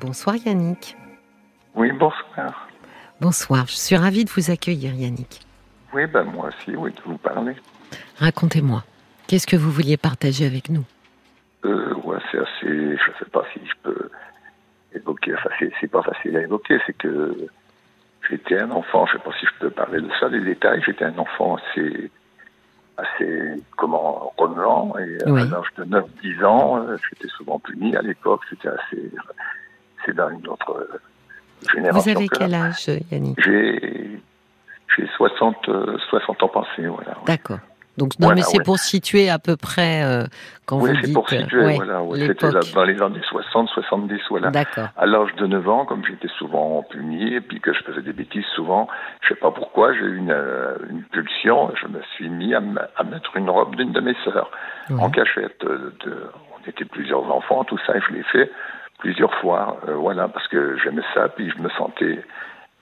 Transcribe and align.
Bonsoir 0.00 0.36
Yannick. 0.36 0.96
Oui, 1.74 1.90
bonsoir. 1.90 2.68
Bonsoir, 3.20 3.66
je 3.66 3.74
suis 3.74 3.96
ravie 3.96 4.24
de 4.24 4.30
vous 4.30 4.52
accueillir 4.52 4.94
Yannick. 4.94 5.40
Oui, 5.92 6.06
ben 6.06 6.22
moi 6.22 6.48
aussi, 6.48 6.76
oui, 6.76 6.92
de 6.92 7.00
vous 7.04 7.18
parler. 7.18 7.56
Racontez-moi, 8.18 8.84
qu'est-ce 9.26 9.46
que 9.46 9.56
vous 9.56 9.72
vouliez 9.72 9.96
partager 9.96 10.46
avec 10.46 10.70
nous? 10.70 10.84
Euh, 11.64 11.94
ouais, 12.04 12.18
c'est 12.30 12.38
assez, 12.38 12.96
je 12.96 13.12
sais 13.18 13.30
pas 13.32 13.42
si 13.52 13.60
je 13.66 13.72
peux 13.82 14.10
évoquer, 14.94 15.34
enfin 15.34 15.50
c'est 15.80 15.90
pas 15.90 16.02
facile 16.02 16.36
à 16.36 16.42
évoquer, 16.42 16.78
c'est 16.86 16.96
que 16.96 17.48
j'étais 18.30 18.60
un 18.60 18.70
enfant, 18.70 19.04
je 19.06 19.14
sais 19.14 19.22
pas 19.22 19.32
si 19.40 19.46
je 19.46 19.52
peux 19.58 19.70
parler 19.70 20.00
de 20.00 20.10
ça, 20.20 20.28
des 20.28 20.40
détails, 20.40 20.80
j'étais 20.86 21.06
un 21.06 21.18
enfant 21.18 21.56
assez, 21.56 22.10
assez, 22.96 23.62
comment, 23.76 24.32
remuant, 24.36 24.94
et 24.98 25.18
à 25.24 25.44
l'âge 25.44 25.72
de 25.76 25.84
9-10 25.84 26.44
ans, 26.44 26.78
euh, 26.86 26.96
j'étais 27.10 27.28
souvent 27.28 27.58
puni 27.58 27.96
à 27.96 28.02
l'époque, 28.02 28.42
c'était 28.48 28.68
assez, 28.68 29.10
c'est 30.04 30.14
dans 30.14 30.30
une 30.30 30.46
autre 30.48 30.88
génération. 31.74 32.12
Vous 32.12 32.16
avez 32.16 32.28
quel 32.28 32.54
âge, 32.54 32.90
Yannick 33.10 33.38
J'ai, 33.44 34.20
j'ai 34.96 35.06
60, 35.16 35.70
60 36.08 36.42
ans 36.42 36.48
passés, 36.48 36.86
voilà. 36.86 37.16
D'accord. 37.26 37.58
Donc, 37.98 38.12
non, 38.20 38.28
mais 38.32 38.42
c'est 38.42 38.62
pour 38.62 38.78
situer 38.78 39.28
à 39.28 39.40
peu 39.40 39.56
près 39.56 40.04
euh, 40.04 40.24
quand 40.66 40.76
oui, 40.80 40.90
vous 40.90 40.94
dites. 40.94 41.02
Oui, 41.02 41.06
c'est 41.06 41.12
pour 41.14 41.28
situer, 41.28 41.64
ouais, 41.64 41.74
voilà. 41.74 42.00
C'était 42.14 42.72
dans 42.72 42.84
les 42.84 43.02
années 43.02 43.20
60, 43.28 43.68
70, 43.70 44.20
voilà. 44.30 44.50
D'accord. 44.50 44.88
À 44.96 45.04
l'âge 45.04 45.34
de 45.36 45.46
9 45.46 45.68
ans, 45.68 45.84
comme 45.84 46.04
j'étais 46.06 46.28
souvent 46.38 46.84
puni 46.88 47.34
et 47.34 47.40
puis 47.40 47.60
que 47.60 47.72
je 47.72 47.82
faisais 47.82 48.02
des 48.02 48.12
bêtises 48.12 48.44
souvent, 48.54 48.86
je 49.22 49.30
sais 49.30 49.34
pas 49.34 49.50
pourquoi, 49.50 49.92
j'ai 49.94 50.04
eu 50.04 50.16
une, 50.16 50.30
euh, 50.30 50.76
une, 50.88 51.02
pulsion. 51.02 51.72
Je 51.74 51.88
me 51.88 52.00
suis 52.14 52.28
mis 52.28 52.54
à, 52.54 52.62
à 52.96 53.02
mettre 53.02 53.36
une 53.36 53.50
robe 53.50 53.74
d'une 53.74 53.90
de 53.90 54.00
mes 54.00 54.14
sœurs 54.24 54.50
en 54.96 55.10
cachette. 55.10 55.60
De, 55.60 55.92
de, 56.04 56.30
on 56.54 56.70
était 56.70 56.84
plusieurs 56.84 57.24
enfants, 57.34 57.64
tout 57.64 57.78
ça, 57.84 57.96
et 57.96 58.00
je 58.08 58.14
l'ai 58.14 58.22
fait 58.22 58.48
plusieurs 58.98 59.34
fois, 59.40 59.78
euh, 59.88 59.94
voilà, 59.94 60.28
parce 60.28 60.48
que 60.48 60.76
j'aimais 60.78 61.02
ça, 61.14 61.28
puis 61.28 61.50
je 61.50 61.58
me 61.62 61.68
sentais 61.70 62.24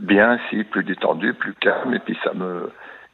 bien, 0.01 0.39
si 0.48 0.65
plus 0.65 0.84
détendu, 0.84 1.34
plus 1.34 1.55
calme, 1.55 1.95
et 1.95 1.98
puis 2.00 2.19
ça 2.25 2.33
me 2.34 2.70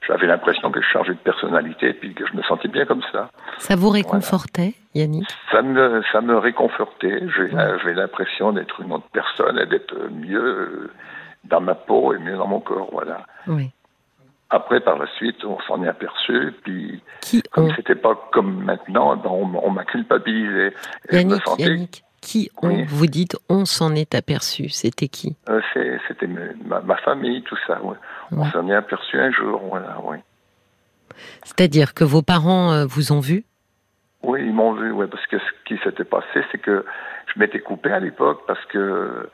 j'avais 0.07 0.27
l'impression 0.27 0.71
que 0.73 0.81
je 0.81 0.87
changeais 0.89 1.15
de 1.15 1.19
personnalité 1.19 1.93
puis 1.93 2.13
que 2.13 2.27
je 2.27 2.35
me 2.35 2.43
sentais 2.43 2.69
bien 2.69 2.85
comme 2.87 3.03
ça. 3.13 3.31
Ça 3.59 3.77
vous 3.77 3.91
réconfortait, 3.91 4.75
voilà. 4.93 5.07
Yannick? 5.07 5.29
Ça 5.51 5.63
me, 5.63 6.03
ça 6.11 6.21
me 6.21 6.37
réconfortait. 6.39 7.23
J'avais 7.29 7.85
ouais. 7.85 7.95
l'impression 7.95 8.53
d'être 8.53 8.81
une 8.81 8.93
autre 8.93 9.07
personne 9.13 9.59
et 9.59 9.67
d'être 9.67 9.95
mieux 10.11 10.91
dans 11.45 11.61
ma 11.61 11.75
peau 11.75 12.15
et 12.15 12.19
mieux 12.19 12.37
dans 12.37 12.49
mon 12.49 12.61
corps, 12.61 12.89
voilà. 12.93 13.27
Oui. 13.47 13.71
Après, 14.51 14.81
par 14.81 14.99
la 14.99 15.07
suite, 15.17 15.45
on 15.45 15.59
s'en 15.61 15.83
est 15.83 15.89
aperçu, 15.89 16.53
puis 16.63 17.01
Qui 17.21 17.41
comme 17.43 17.67
on... 17.67 17.75
c'était 17.75 17.95
pas 17.95 18.15
comme 18.33 18.65
maintenant, 18.65 19.17
ben 19.17 19.31
on, 19.31 19.51
on 19.65 19.71
m'a 19.71 19.85
culpabilisé. 19.85 20.75
Et 21.09 21.17
Yannick, 21.17 21.31
je 21.31 21.35
me 21.37 21.41
sentais... 21.41 21.63
Yannick, 21.63 22.05
qui 22.23 22.51
on, 22.63 22.69
oui. 22.69 22.85
vous 22.89 23.07
dites 23.07 23.37
on 23.51 23.67
s'en 23.67 23.95
est 23.95 24.15
aperçu 24.15 24.71
C'était 24.71 25.09
qui? 25.09 25.37
Euh, 25.51 25.61
C'était 26.09 26.27
ma, 26.27 26.81
ma, 26.81 26.97
famille, 26.97 27.43
tout 27.43 27.59
ça. 27.67 27.83
Ouais. 27.83 27.97
Ouais. 28.31 28.39
On 28.39 28.45
s'en 28.47 28.69
est 28.71 28.75
aperçu 28.75 29.19
un 29.19 29.31
jour, 29.31 29.61
voilà, 29.69 29.99
oui. 30.05 30.17
C'est-à-dire 31.45 31.93
que 31.93 32.05
vos 32.05 32.23
parents 32.23 32.73
euh, 32.73 32.87
vous 32.87 33.13
ont 33.13 33.21
vu? 33.21 33.45
Oui, 34.23 34.41
ils 34.45 34.55
m'ont 34.55 34.73
vu, 34.73 34.91
oui, 34.93 35.07
parce 35.11 35.27
que 35.27 35.39
ce 35.39 35.45
qui 35.67 35.79
s'était 35.83 36.05
passé, 36.05 36.45
c'est 36.51 36.59
que 36.59 36.87
je 37.35 37.39
m'étais 37.39 37.59
coupé 37.59 37.91
à 37.91 37.99
l'époque 37.99 38.43
parce 38.47 38.65
que 38.67 39.29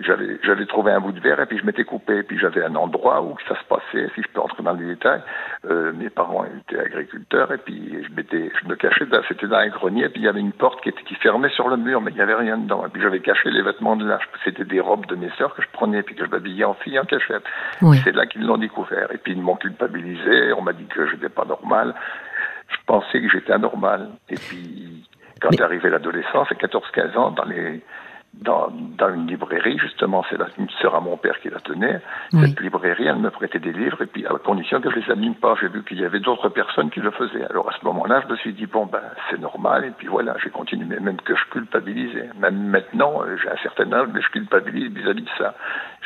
j'avais 0.00 0.38
j'avais 0.42 0.66
trouvé 0.66 0.92
un 0.92 1.00
bout 1.00 1.12
de 1.12 1.20
verre 1.20 1.40
et 1.40 1.46
puis 1.46 1.58
je 1.58 1.64
m'étais 1.64 1.84
coupé. 1.84 2.18
Et 2.18 2.22
puis 2.22 2.38
j'avais 2.38 2.62
un 2.62 2.74
endroit 2.74 3.22
où 3.22 3.34
ça 3.48 3.58
se 3.58 3.64
passait 3.64 4.10
si 4.14 4.22
je 4.22 4.28
peux 4.28 4.40
entrer 4.40 4.62
dans 4.62 4.74
les 4.74 4.86
détails 4.86 5.22
euh, 5.64 5.92
mes 5.92 6.10
parents 6.10 6.44
étaient 6.44 6.80
agriculteurs 6.80 7.50
et 7.52 7.58
puis 7.58 8.04
je 8.06 8.14
m'étais 8.14 8.50
je 8.60 8.68
me 8.68 8.74
cachais 8.74 9.06
c'était 9.28 9.46
dans 9.46 9.56
un 9.56 9.68
grenier 9.68 10.04
et 10.04 10.08
puis 10.08 10.20
il 10.20 10.24
y 10.24 10.28
avait 10.28 10.40
une 10.40 10.52
porte 10.52 10.82
qui 10.82 10.90
était 10.90 11.02
qui 11.04 11.14
fermait 11.14 11.48
sur 11.50 11.68
le 11.68 11.76
mur 11.76 12.00
mais 12.00 12.10
il 12.10 12.14
n'y 12.14 12.20
avait 12.20 12.34
rien 12.34 12.58
dedans. 12.58 12.84
Et 12.86 12.90
puis 12.90 13.00
j'avais 13.00 13.20
caché 13.20 13.50
les 13.50 13.62
vêtements 13.62 13.96
de 13.96 14.06
là. 14.06 14.18
C'était 14.44 14.64
des 14.64 14.80
robes 14.80 15.06
de 15.06 15.16
mes 15.16 15.30
sœurs 15.38 15.54
que 15.54 15.62
je 15.62 15.68
prenais 15.72 16.00
et 16.00 16.02
puis 16.02 16.14
que 16.14 16.26
je 16.26 16.30
m'habillais 16.30 16.64
en 16.64 16.74
fille 16.74 16.98
en 16.98 17.04
cachette. 17.04 17.44
Oui. 17.80 17.98
c'est 18.04 18.14
là 18.14 18.26
qu'ils 18.26 18.44
l'ont 18.44 18.58
découvert. 18.58 19.10
Et 19.12 19.18
puis 19.18 19.32
ils 19.32 19.42
m'ont 19.42 19.56
culpabilisé. 19.56 20.52
On 20.52 20.62
m'a 20.62 20.74
dit 20.74 20.86
que 20.86 21.06
j'étais 21.08 21.30
pas 21.30 21.46
normal. 21.46 21.94
Je 22.68 22.76
pensais 22.86 23.20
que 23.20 23.28
j'étais 23.30 23.52
anormal. 23.52 24.10
Et 24.28 24.34
puis 24.34 25.08
quand 25.40 25.50
mais... 25.50 25.76
est 25.76 25.90
l'adolescence 25.90 26.48
à 26.50 26.54
14-15 26.54 27.16
ans 27.16 27.30
dans 27.30 27.44
les 27.44 27.82
dans, 28.40 28.68
dans 28.98 29.14
une 29.14 29.26
librairie, 29.26 29.78
justement, 29.78 30.24
c'est 30.28 30.36
une 30.58 30.68
sœur 30.80 30.94
à 30.94 31.00
mon 31.00 31.16
père 31.16 31.40
qui 31.40 31.48
la 31.48 31.60
tenait. 31.60 32.00
Oui. 32.32 32.48
Cette 32.48 32.60
librairie, 32.60 33.06
elle 33.06 33.16
me 33.16 33.30
prêtait 33.30 33.58
des 33.58 33.72
livres, 33.72 34.02
et 34.02 34.06
puis 34.06 34.26
à 34.26 34.30
condition 34.38 34.80
que 34.80 34.90
je 34.90 34.96
les 34.96 35.10
anime 35.10 35.34
pas, 35.34 35.54
j'ai 35.60 35.68
vu 35.68 35.82
qu'il 35.84 36.00
y 36.00 36.04
avait 36.04 36.20
d'autres 36.20 36.48
personnes 36.48 36.90
qui 36.90 37.00
le 37.00 37.10
faisaient. 37.10 37.44
Alors 37.50 37.68
à 37.68 37.72
ce 37.78 37.84
moment-là, 37.84 38.22
je 38.26 38.32
me 38.32 38.36
suis 38.36 38.52
dit, 38.52 38.66
bon, 38.66 38.86
ben, 38.86 39.00
c'est 39.30 39.40
normal, 39.40 39.84
et 39.84 39.90
puis 39.90 40.06
voilà, 40.06 40.36
j'ai 40.42 40.50
continué, 40.50 41.00
même 41.00 41.16
que 41.16 41.34
je 41.34 41.44
culpabilisais. 41.50 42.30
Même 42.38 42.68
maintenant, 42.68 43.22
j'ai 43.42 43.48
un 43.48 43.62
certain 43.62 43.92
âge, 43.92 44.08
mais 44.12 44.20
je 44.20 44.28
culpabilise 44.28 44.92
vis-à-vis 44.92 45.22
de 45.22 45.30
ça. 45.38 45.54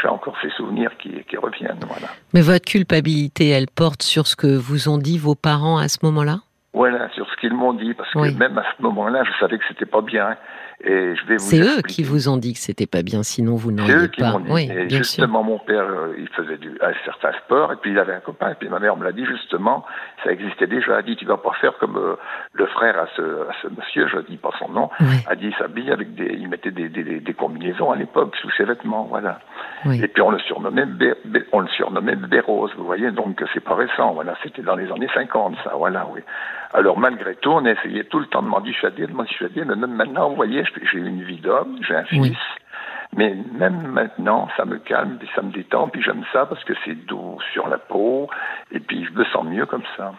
J'ai 0.00 0.08
encore 0.08 0.36
ces 0.40 0.50
souvenirs 0.50 0.96
qui, 0.98 1.24
qui 1.24 1.36
reviennent, 1.36 1.80
voilà. 1.86 2.08
Mais 2.32 2.40
votre 2.40 2.64
culpabilité, 2.64 3.48
elle 3.48 3.66
porte 3.66 4.02
sur 4.02 4.26
ce 4.26 4.36
que 4.36 4.56
vous 4.56 4.88
ont 4.88 4.98
dit 4.98 5.18
vos 5.18 5.34
parents 5.34 5.78
à 5.78 5.88
ce 5.88 5.98
moment-là? 6.06 6.40
Voilà, 6.72 7.08
sur 7.10 7.28
ce 7.28 7.36
qu'ils 7.36 7.52
m'ont 7.52 7.72
dit, 7.72 7.94
parce 7.94 8.12
que 8.12 8.38
même 8.38 8.56
à 8.56 8.64
ce 8.76 8.82
moment-là, 8.82 9.24
je 9.24 9.32
savais 9.40 9.58
que 9.58 9.64
c'était 9.66 9.86
pas 9.86 10.02
bien. 10.02 10.36
Et 10.82 11.14
je 11.14 11.26
vais 11.26 11.34
vous 11.36 11.40
C'est 11.40 11.60
eux 11.60 11.82
qui 11.82 12.02
vous 12.02 12.28
ont 12.30 12.38
dit 12.38 12.54
que 12.54 12.58
c'était 12.58 12.86
pas 12.86 13.02
bien, 13.02 13.22
sinon 13.22 13.54
vous 13.54 13.68
C'est 13.68 13.76
n'auriez 13.76 13.94
eux 13.96 14.06
qui 14.06 14.22
pas. 14.22 14.32
m'ont 14.32 14.40
dit. 14.40 14.50
Oui, 14.50 14.62
et 14.64 14.86
bien 14.86 14.88
sûr. 14.88 14.98
justement, 15.04 15.42
mon 15.42 15.58
père, 15.58 15.82
euh, 15.84 16.14
il 16.18 16.26
faisait 16.28 16.56
du, 16.56 16.70
un 16.80 16.92
certain 17.04 17.32
sport, 17.44 17.72
et 17.72 17.76
puis 17.76 17.90
il 17.90 17.98
avait 17.98 18.14
un 18.14 18.20
copain, 18.20 18.50
et 18.52 18.54
puis 18.54 18.68
ma 18.70 18.78
mère 18.78 18.96
me 18.96 19.04
l'a 19.04 19.12
dit 19.12 19.26
justement, 19.26 19.84
ça 20.24 20.32
existait 20.32 20.66
déjà. 20.66 20.92
Elle 20.92 20.98
a 20.98 21.02
dit, 21.02 21.16
tu 21.16 21.26
vas 21.26 21.36
pas 21.36 21.52
faire 21.60 21.76
comme 21.78 21.96
euh, 21.98 22.16
le 22.54 22.64
frère 22.66 22.98
à 22.98 23.06
ce, 23.14 23.20
à 23.22 23.52
ce 23.60 23.68
monsieur, 23.68 24.08
je 24.08 24.20
dis 24.20 24.38
pas 24.38 24.52
son 24.58 24.70
nom, 24.70 24.88
Oui. 25.00 25.16
a 25.26 25.36
dit, 25.36 25.48
il 25.48 25.54
s'habille 25.56 25.90
avec 25.92 26.14
des, 26.14 26.34
il 26.38 26.48
mettait 26.48 26.70
des, 26.70 26.88
des, 26.88 27.04
des, 27.04 27.20
des 27.20 27.34
combinaisons 27.34 27.90
à 27.90 27.96
l'époque 27.96 28.34
sous 28.40 28.50
ses 28.56 28.64
vêtements, 28.64 29.04
voilà. 29.04 29.38
Oui. 29.84 30.00
Et 30.02 30.08
puis 30.08 30.22
on 30.22 30.30
le 30.30 30.38
surnommait, 30.40 30.86
Bé- 30.86 31.14
Bé- 31.26 31.44
on 31.52 31.60
le 31.60 31.68
surnommait 31.68 32.16
Bébé 32.16 32.40
Rose, 32.40 32.70
vous 32.78 32.84
voyez, 32.86 33.10
donc 33.10 33.42
c'est 33.52 33.60
pas 33.62 33.74
récent, 33.74 34.14
voilà, 34.14 34.34
c'était 34.42 34.62
dans 34.62 34.76
les 34.76 34.90
années 34.90 35.08
50, 35.12 35.56
ça, 35.62 35.72
voilà, 35.76 36.06
oui. 36.10 36.20
Alors 36.72 36.98
malgré 36.98 37.34
tout, 37.36 37.50
on 37.50 37.64
essayait 37.64 38.04
tout 38.04 38.20
le 38.20 38.26
temps 38.26 38.42
de 38.42 38.48
m'en 38.48 38.60
dissuader, 38.60 39.06
de 39.06 39.12
m'en 39.12 39.24
dissuader, 39.24 39.64
mais 39.64 39.74
même 39.76 39.94
maintenant, 39.94 40.30
vous 40.30 40.36
voyez, 40.36 40.62
j'ai 40.92 40.98
une 40.98 41.22
vie 41.24 41.40
d'homme, 41.40 41.78
j'ai 41.86 41.96
un 41.96 42.04
fils, 42.04 42.20
Oui. 42.20 42.36
mais 43.16 43.34
même 43.58 43.88
maintenant, 43.88 44.48
ça 44.56 44.64
me 44.64 44.78
calme, 44.78 45.16
puis 45.18 45.28
ça 45.34 45.42
me 45.42 45.50
détend, 45.50 45.88
puis 45.88 46.00
j'aime 46.02 46.24
ça 46.32 46.46
parce 46.46 46.62
que 46.64 46.72
c'est 46.84 46.94
doux 47.06 47.38
sur 47.52 47.66
la 47.68 47.78
peau, 47.78 48.28
et 48.70 48.78
puis 48.78 49.04
je 49.04 49.12
me 49.12 49.24
sens 49.26 49.44
mieux 49.44 49.66
comme 49.66 49.82
ça. 49.96 50.12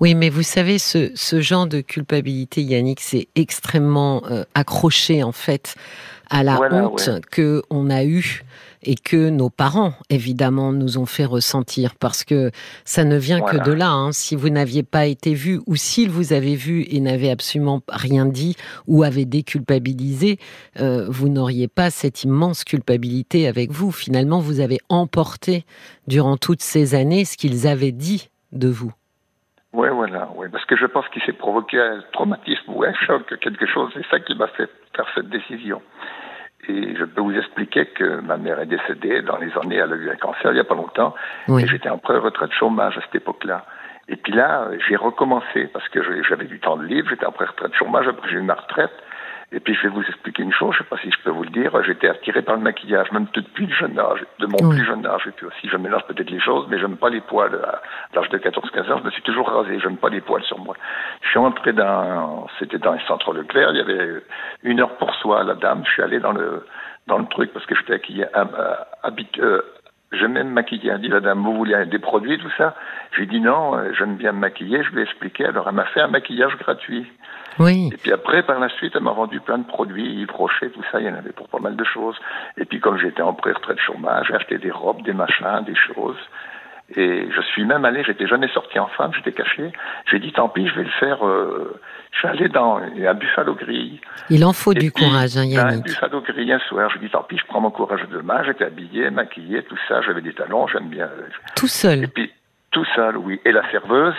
Oui, 0.00 0.14
mais 0.14 0.28
vous 0.28 0.42
savez, 0.42 0.78
ce, 0.78 1.12
ce 1.14 1.40
genre 1.40 1.66
de 1.66 1.80
culpabilité, 1.80 2.60
Yannick, 2.60 3.00
c'est 3.00 3.28
extrêmement 3.36 4.22
euh, 4.30 4.42
accroché 4.54 5.22
en 5.22 5.32
fait 5.32 5.76
à 6.30 6.42
la 6.42 6.56
Voilà, 6.56 6.88
honte 6.88 7.06
ouais. 7.06 7.20
que 7.30 7.62
on 7.70 7.90
a 7.90 8.04
eue 8.04 8.42
et 8.82 8.94
que 8.94 9.30
nos 9.30 9.50
parents, 9.50 9.94
évidemment, 10.10 10.72
nous 10.72 10.98
ont 10.98 11.06
fait 11.06 11.24
ressentir, 11.24 11.96
parce 11.96 12.22
que 12.22 12.52
ça 12.84 13.02
ne 13.04 13.16
vient 13.16 13.38
Voilà. 13.40 13.58
que 13.58 13.64
de 13.64 13.72
là. 13.72 13.90
hein. 13.90 14.12
Si 14.12 14.36
vous 14.36 14.48
n'aviez 14.48 14.84
pas 14.84 15.06
été 15.06 15.34
vu, 15.34 15.60
ou 15.66 15.74
s'ils 15.74 16.10
vous 16.10 16.32
avaient 16.32 16.54
vu 16.54 16.86
et 16.88 17.00
n'avaient 17.00 17.30
absolument 17.30 17.82
rien 17.88 18.26
dit, 18.26 18.54
ou 18.86 19.02
avaient 19.02 19.24
déculpabilisé, 19.24 20.38
euh, 20.80 21.06
vous 21.08 21.28
n'auriez 21.28 21.66
pas 21.68 21.90
cette 21.90 22.22
immense 22.22 22.62
culpabilité 22.64 23.48
avec 23.48 23.72
vous. 23.72 23.90
Finalement, 23.90 24.38
vous 24.40 24.60
avez 24.60 24.78
emporté 24.88 25.64
durant 26.06 26.36
toutes 26.36 26.62
ces 26.62 26.94
années 26.94 27.24
ce 27.24 27.36
qu'ils 27.36 27.66
avaient 27.66 27.92
dit 27.92 28.28
de 28.52 28.68
vous. 28.68 28.92
Oui, 29.72 29.88
voilà, 29.90 30.28
oui, 30.36 30.46
parce 30.50 30.64
que 30.64 30.76
je 30.76 30.86
pense 30.86 31.06
qu'il 31.08 31.22
s'est 31.22 31.32
provoqué 31.32 31.78
un 31.80 32.00
traumatisme 32.12 32.72
ou 32.72 32.82
un 32.84 32.94
choc, 32.94 33.36
quelque 33.40 33.66
chose, 33.66 33.90
c'est 33.94 34.06
ça 34.06 34.20
qui 34.20 34.34
m'a 34.34 34.46
fait 34.48 34.70
faire 34.94 35.06
cette 35.14 35.28
décision. 35.28 35.82
Et 36.68 36.96
je 36.96 37.04
peux 37.04 37.20
vous 37.20 37.36
expliquer 37.36 37.86
que 37.86 38.20
ma 38.20 38.36
mère 38.38 38.58
est 38.58 38.66
décédée 38.66 39.22
dans 39.22 39.36
les 39.36 39.50
années, 39.58 39.76
elle 39.76 39.92
a 39.92 39.96
eu 39.96 40.10
un 40.10 40.16
cancer 40.16 40.50
il 40.50 40.54
n'y 40.54 40.60
a 40.60 40.64
pas 40.64 40.74
longtemps, 40.74 41.14
Oui. 41.48 41.62
et 41.62 41.66
j'étais 41.66 41.90
en 41.90 41.98
pré-retraite 41.98 42.52
chômage 42.52 42.96
à 42.96 43.02
cette 43.02 43.16
époque-là. 43.16 43.66
Et 44.08 44.16
puis 44.16 44.32
là, 44.32 44.68
j'ai 44.88 44.96
recommencé 44.96 45.66
parce 45.72 45.88
que 45.88 46.00
j'avais 46.22 46.46
du 46.46 46.58
temps 46.60 46.76
de 46.76 46.84
libre, 46.84 47.08
j'étais 47.10 47.26
en 47.26 47.32
pré-retraite 47.32 47.74
chômage, 47.74 48.06
après 48.08 48.28
j'ai 48.30 48.36
eu 48.36 48.42
ma 48.42 48.54
retraite. 48.54 48.92
Et 49.52 49.60
puis 49.60 49.74
je 49.74 49.82
vais 49.82 49.88
vous 49.88 50.02
expliquer 50.02 50.42
une 50.42 50.52
chose, 50.52 50.74
je 50.74 50.80
ne 50.80 50.82
sais 50.84 50.88
pas 50.90 50.96
si 50.98 51.10
je 51.10 51.18
peux 51.22 51.30
vous 51.30 51.44
le 51.44 51.50
dire, 51.50 51.70
j'étais 51.84 52.08
attiré 52.08 52.42
par 52.42 52.56
le 52.56 52.62
maquillage, 52.62 53.12
même 53.12 53.26
depuis 53.32 53.66
le 53.66 53.72
jeune 53.74 53.96
âge, 53.98 54.24
de 54.40 54.46
mon 54.46 54.58
Oui. 54.62 54.76
plus 54.76 54.84
jeune 54.84 55.06
âge. 55.06 55.22
Et 55.26 55.30
puis 55.30 55.46
aussi, 55.46 55.68
je 55.68 55.76
mélange 55.76 56.04
peut-être 56.08 56.30
les 56.30 56.40
choses, 56.40 56.66
mais 56.68 56.78
j'aime 56.80 56.96
pas 56.96 57.10
les 57.10 57.20
poils. 57.20 57.54
À 57.54 57.80
l'âge 58.16 58.28
de 58.30 58.38
14-15 58.38 58.90
ans, 58.92 58.98
je 58.98 59.04
me 59.04 59.10
suis 59.10 59.22
toujours 59.22 59.48
rasé, 59.48 59.78
j'aime 59.78 59.98
pas 59.98 60.08
les 60.08 60.20
poils 60.20 60.42
sur 60.42 60.58
moi. 60.58 60.74
Je 61.22 61.28
suis 61.28 61.38
entré 61.38 61.72
dans, 61.72 62.48
c'était 62.58 62.78
dans 62.78 62.92
un 62.92 62.98
centre 63.06 63.32
Leclerc, 63.32 63.70
il 63.70 63.76
y 63.76 63.80
avait 63.80 64.20
une 64.64 64.80
heure 64.80 64.96
pour 64.96 65.14
soi, 65.14 65.44
la 65.44 65.54
dame, 65.54 65.82
je 65.86 65.90
suis 65.92 66.02
allé 66.02 66.18
dans 66.18 66.32
le, 66.32 66.66
dans 67.06 67.18
le 67.18 67.26
truc 67.26 67.52
parce 67.52 67.64
que 67.66 67.76
j'étais 67.76 67.94
habillé, 67.94 68.26
euh, 68.36 68.74
habit- 69.04 69.28
euh, 69.40 69.62
J'aime 70.12 70.34
me 70.34 70.44
maquiller. 70.44 70.90
Elle 70.92 71.00
dit, 71.00 71.08
la 71.08 71.18
dame, 71.18 71.42
vous 71.42 71.52
voulez 71.56 71.84
des 71.86 71.98
produits, 71.98 72.38
tout 72.38 72.50
ça? 72.56 72.76
J'ai 73.16 73.26
dit 73.26 73.40
non, 73.40 73.76
euh, 73.76 73.92
j'aime 73.98 74.14
bien 74.16 74.30
me 74.30 74.38
maquiller, 74.38 74.84
je 74.84 74.92
vais 74.92 75.02
expliquer. 75.02 75.46
Alors 75.46 75.68
elle 75.68 75.74
m'a 75.74 75.84
fait 75.86 76.00
un 76.00 76.06
maquillage 76.06 76.56
gratuit. 76.58 77.04
Oui. 77.58 77.90
Et 77.92 77.96
puis 77.96 78.12
après, 78.12 78.42
par 78.42 78.58
la 78.58 78.68
suite, 78.68 78.92
elle 78.94 79.02
m'a 79.02 79.12
vendu 79.12 79.40
plein 79.40 79.58
de 79.58 79.66
produits, 79.66 80.20
Yves 80.20 80.32
Rocher, 80.32 80.70
tout 80.70 80.82
ça, 80.92 81.00
il 81.00 81.06
y 81.06 81.10
en 81.10 81.14
avait 81.14 81.32
pour 81.32 81.48
pas 81.48 81.58
mal 81.58 81.76
de 81.76 81.84
choses. 81.84 82.16
Et 82.58 82.64
puis 82.64 82.80
comme 82.80 82.98
j'étais 82.98 83.22
en 83.22 83.34
pré-retraite 83.34 83.78
chômage, 83.80 84.26
j'ai 84.28 84.34
acheté 84.34 84.58
des 84.58 84.70
robes, 84.70 85.02
des 85.02 85.12
machins, 85.12 85.64
des 85.64 85.74
choses. 85.74 86.18
Et 86.94 87.28
je 87.34 87.40
suis 87.40 87.64
même 87.64 87.84
allé, 87.84 88.04
j'étais 88.04 88.28
jamais 88.28 88.46
sorti 88.48 88.78
en 88.78 88.86
femme, 88.86 89.12
j'étais 89.12 89.32
caché. 89.32 89.72
J'ai 90.08 90.20
dit 90.20 90.32
tant 90.32 90.48
pis, 90.48 90.68
je 90.68 90.74
vais 90.76 90.84
le 90.84 90.90
faire. 91.00 91.26
Euh, 91.26 91.80
je 92.12 92.18
suis 92.18 92.28
allé 92.28 92.48
dans 92.48 92.76
un 92.76 93.14
Buffalo 93.14 93.54
Grill. 93.54 93.98
Il 94.30 94.44
en 94.44 94.52
faut 94.52 94.72
du 94.72 94.92
courage, 94.92 95.36
hein, 95.36 95.44
Yannick. 95.44 95.78
Un 95.78 95.80
Buffalo 95.80 96.20
Grill 96.20 96.52
un 96.52 96.60
soir, 96.60 96.88
je 96.90 96.98
dis 96.98 97.10
tant 97.10 97.24
pis, 97.24 97.38
je 97.38 97.46
prends 97.46 97.60
mon 97.60 97.72
courage 97.72 98.02
demain. 98.12 98.44
J'étais 98.44 98.66
habillé, 98.66 99.10
maquillé, 99.10 99.64
tout 99.64 99.78
ça, 99.88 100.00
j'avais 100.02 100.20
des 100.20 100.32
talons, 100.32 100.68
j'aime 100.68 100.88
bien. 100.88 101.08
Tout 101.56 101.66
seul. 101.66 102.04
Et 102.04 102.06
puis 102.06 102.32
tout 102.70 102.86
seul, 102.94 103.16
oui. 103.16 103.40
Et 103.44 103.50
la 103.50 103.68
serveuse, 103.72 104.14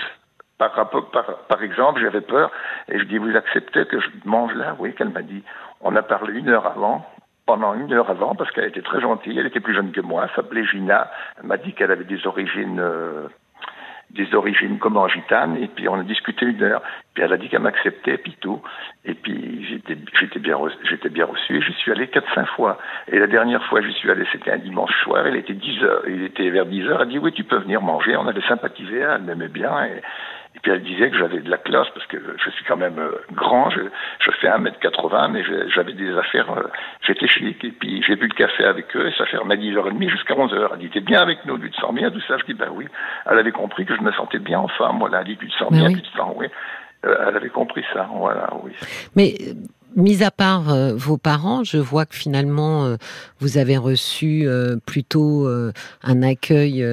par, 0.57 1.61
exemple, 1.61 2.01
j'avais 2.01 2.21
peur 2.21 2.51
et 2.89 2.97
je 2.99 3.03
dis 3.03 3.17
vous 3.17 3.35
acceptez 3.35 3.85
que 3.85 3.99
je 3.99 4.07
mange 4.25 4.53
là? 4.55 4.75
Oui, 4.79 4.93
qu'elle 4.95 5.09
m'a 5.09 5.21
dit. 5.21 5.43
On 5.81 5.95
a 5.95 6.01
parlé 6.01 6.39
une 6.39 6.49
heure 6.49 6.65
avant 6.65 7.05
pendant 7.45 7.73
une 7.75 7.93
heure 7.93 8.09
avant 8.09 8.35
parce 8.35 8.51
qu'elle 8.51 8.65
était 8.65 8.81
très 8.81 8.99
gentille. 8.99 9.37
Elle 9.37 9.47
était 9.47 9.59
plus 9.59 9.75
jeune 9.75 9.91
que 9.91 10.01
moi. 10.01 10.27
S'appelait 10.35 10.65
Gina. 10.65 11.11
Elle 11.39 11.47
m'a 11.47 11.57
dit 11.57 11.73
qu'elle 11.73 11.91
avait 11.91 12.03
des 12.03 12.25
origines, 12.25 12.79
euh, 12.79 13.27
des 14.09 14.33
origines 14.33 14.79
comme 14.79 14.97
en 14.97 15.07
gitane. 15.07 15.57
Et 15.57 15.67
puis 15.67 15.87
on 15.87 15.99
a 15.99 16.03
discuté 16.03 16.45
une 16.45 16.63
heure. 16.63 16.81
Puis 17.13 17.23
elle 17.23 17.31
a 17.31 17.37
dit 17.37 17.49
qu'elle 17.49 17.61
m'acceptait, 17.61 18.17
puis 18.17 18.35
tout. 18.41 18.61
Et 19.05 19.13
puis 19.13 19.63
j'étais, 19.69 19.95
bien, 20.39 20.57
j'étais 20.89 21.09
bien 21.09 21.25
reçu. 21.25 21.57
Et 21.57 21.61
j'y 21.61 21.73
suis 21.73 21.91
allé 21.91 22.07
quatre, 22.07 22.33
cinq 22.33 22.47
fois. 22.47 22.79
Et 23.07 23.19
la 23.19 23.27
dernière 23.27 23.63
fois 23.65 23.81
j'y 23.81 23.93
suis 23.93 24.09
allé, 24.09 24.25
c'était 24.31 24.51
un 24.51 24.57
dimanche 24.57 24.93
soir. 25.03 25.27
Il 25.27 25.35
était 25.35 25.53
10 25.53 25.83
heures. 25.83 26.01
Il 26.07 26.23
était 26.23 26.49
vers 26.49 26.65
10 26.65 26.87
heures. 26.87 27.01
Elle 27.01 27.07
a 27.07 27.11
dit 27.11 27.19
oui, 27.19 27.31
tu 27.31 27.43
peux 27.43 27.59
venir 27.59 27.81
manger. 27.81 28.17
On 28.17 28.27
avait 28.27 28.41
sympathisé. 28.41 28.97
Elle 28.97 29.21
m'aimait 29.21 29.47
bien. 29.47 29.71
Et 30.57 30.59
puis 30.59 30.71
elle 30.71 30.81
disait 30.81 31.11
que 31.11 31.17
j'avais 31.17 31.39
de 31.39 31.51
la 31.51 31.59
classe 31.59 31.87
parce 31.93 32.07
que 32.07 32.17
je 32.43 32.49
suis 32.49 32.65
quand 32.65 32.77
même 32.77 32.97
euh, 32.97 33.11
grand, 33.31 33.69
je, 33.69 33.81
je 34.19 34.31
fais 34.41 34.47
1m80, 34.47 35.31
mais 35.31 35.43
j'avais 35.69 35.93
des 35.93 36.17
affaires, 36.17 36.51
euh, 36.51 36.63
j'étais 37.05 37.27
chic. 37.27 37.63
Et 37.63 37.71
puis 37.71 38.01
j'ai 38.01 38.15
bu 38.15 38.27
le 38.27 38.33
café 38.33 38.65
avec 38.65 38.95
eux 38.95 39.07
et 39.07 39.13
ça 39.15 39.27
fermait 39.27 39.53
à 39.53 39.57
10h30 39.57 40.09
jusqu'à 40.09 40.33
11h. 40.33 40.69
Elle 40.73 40.79
dit 40.79 40.89
T'es 40.89 41.01
bien 41.01 41.21
avec 41.21 41.45
nous, 41.45 41.59
tu 41.59 41.69
te 41.69 41.79
sens 41.79 41.93
bien, 41.93 42.09
tout 42.09 42.21
ça. 42.27 42.39
Je 42.39 42.45
dis 42.45 42.55
Ben 42.55 42.69
oui. 42.73 42.87
Elle 43.29 43.37
avait 43.37 43.51
compris 43.51 43.85
que 43.85 43.95
je 43.95 44.01
me 44.01 44.11
sentais 44.13 44.39
bien 44.39 44.59
en 44.59 44.67
femme. 44.67 44.97
Voilà, 44.97 45.19
elle 45.19 45.27
dit 45.27 45.37
Tu 45.37 45.47
te 45.47 45.55
sens 45.57 45.71
bien, 45.71 45.89
tu 45.93 46.01
te 46.01 46.17
sens, 46.17 46.33
oui. 46.35 46.47
Euh, 47.05 47.15
elle 47.27 47.35
avait 47.35 47.49
compris 47.49 47.83
ça, 47.93 48.09
voilà, 48.11 48.49
oui. 48.63 48.71
Mais 49.15 49.35
Mis 49.97 50.23
à 50.23 50.29
part 50.29 50.69
euh, 50.69 50.93
vos 50.95 51.17
parents, 51.17 51.63
je 51.63 51.79
vois 51.79 52.05
que 52.05 52.13
finalement 52.13 52.85
euh, 52.85 52.97
vous 53.39 53.57
avez 53.57 53.77
reçu 53.77 54.43
euh, 54.45 54.75
plutôt 54.85 55.47
un 55.47 56.21
accueil, 56.21 56.85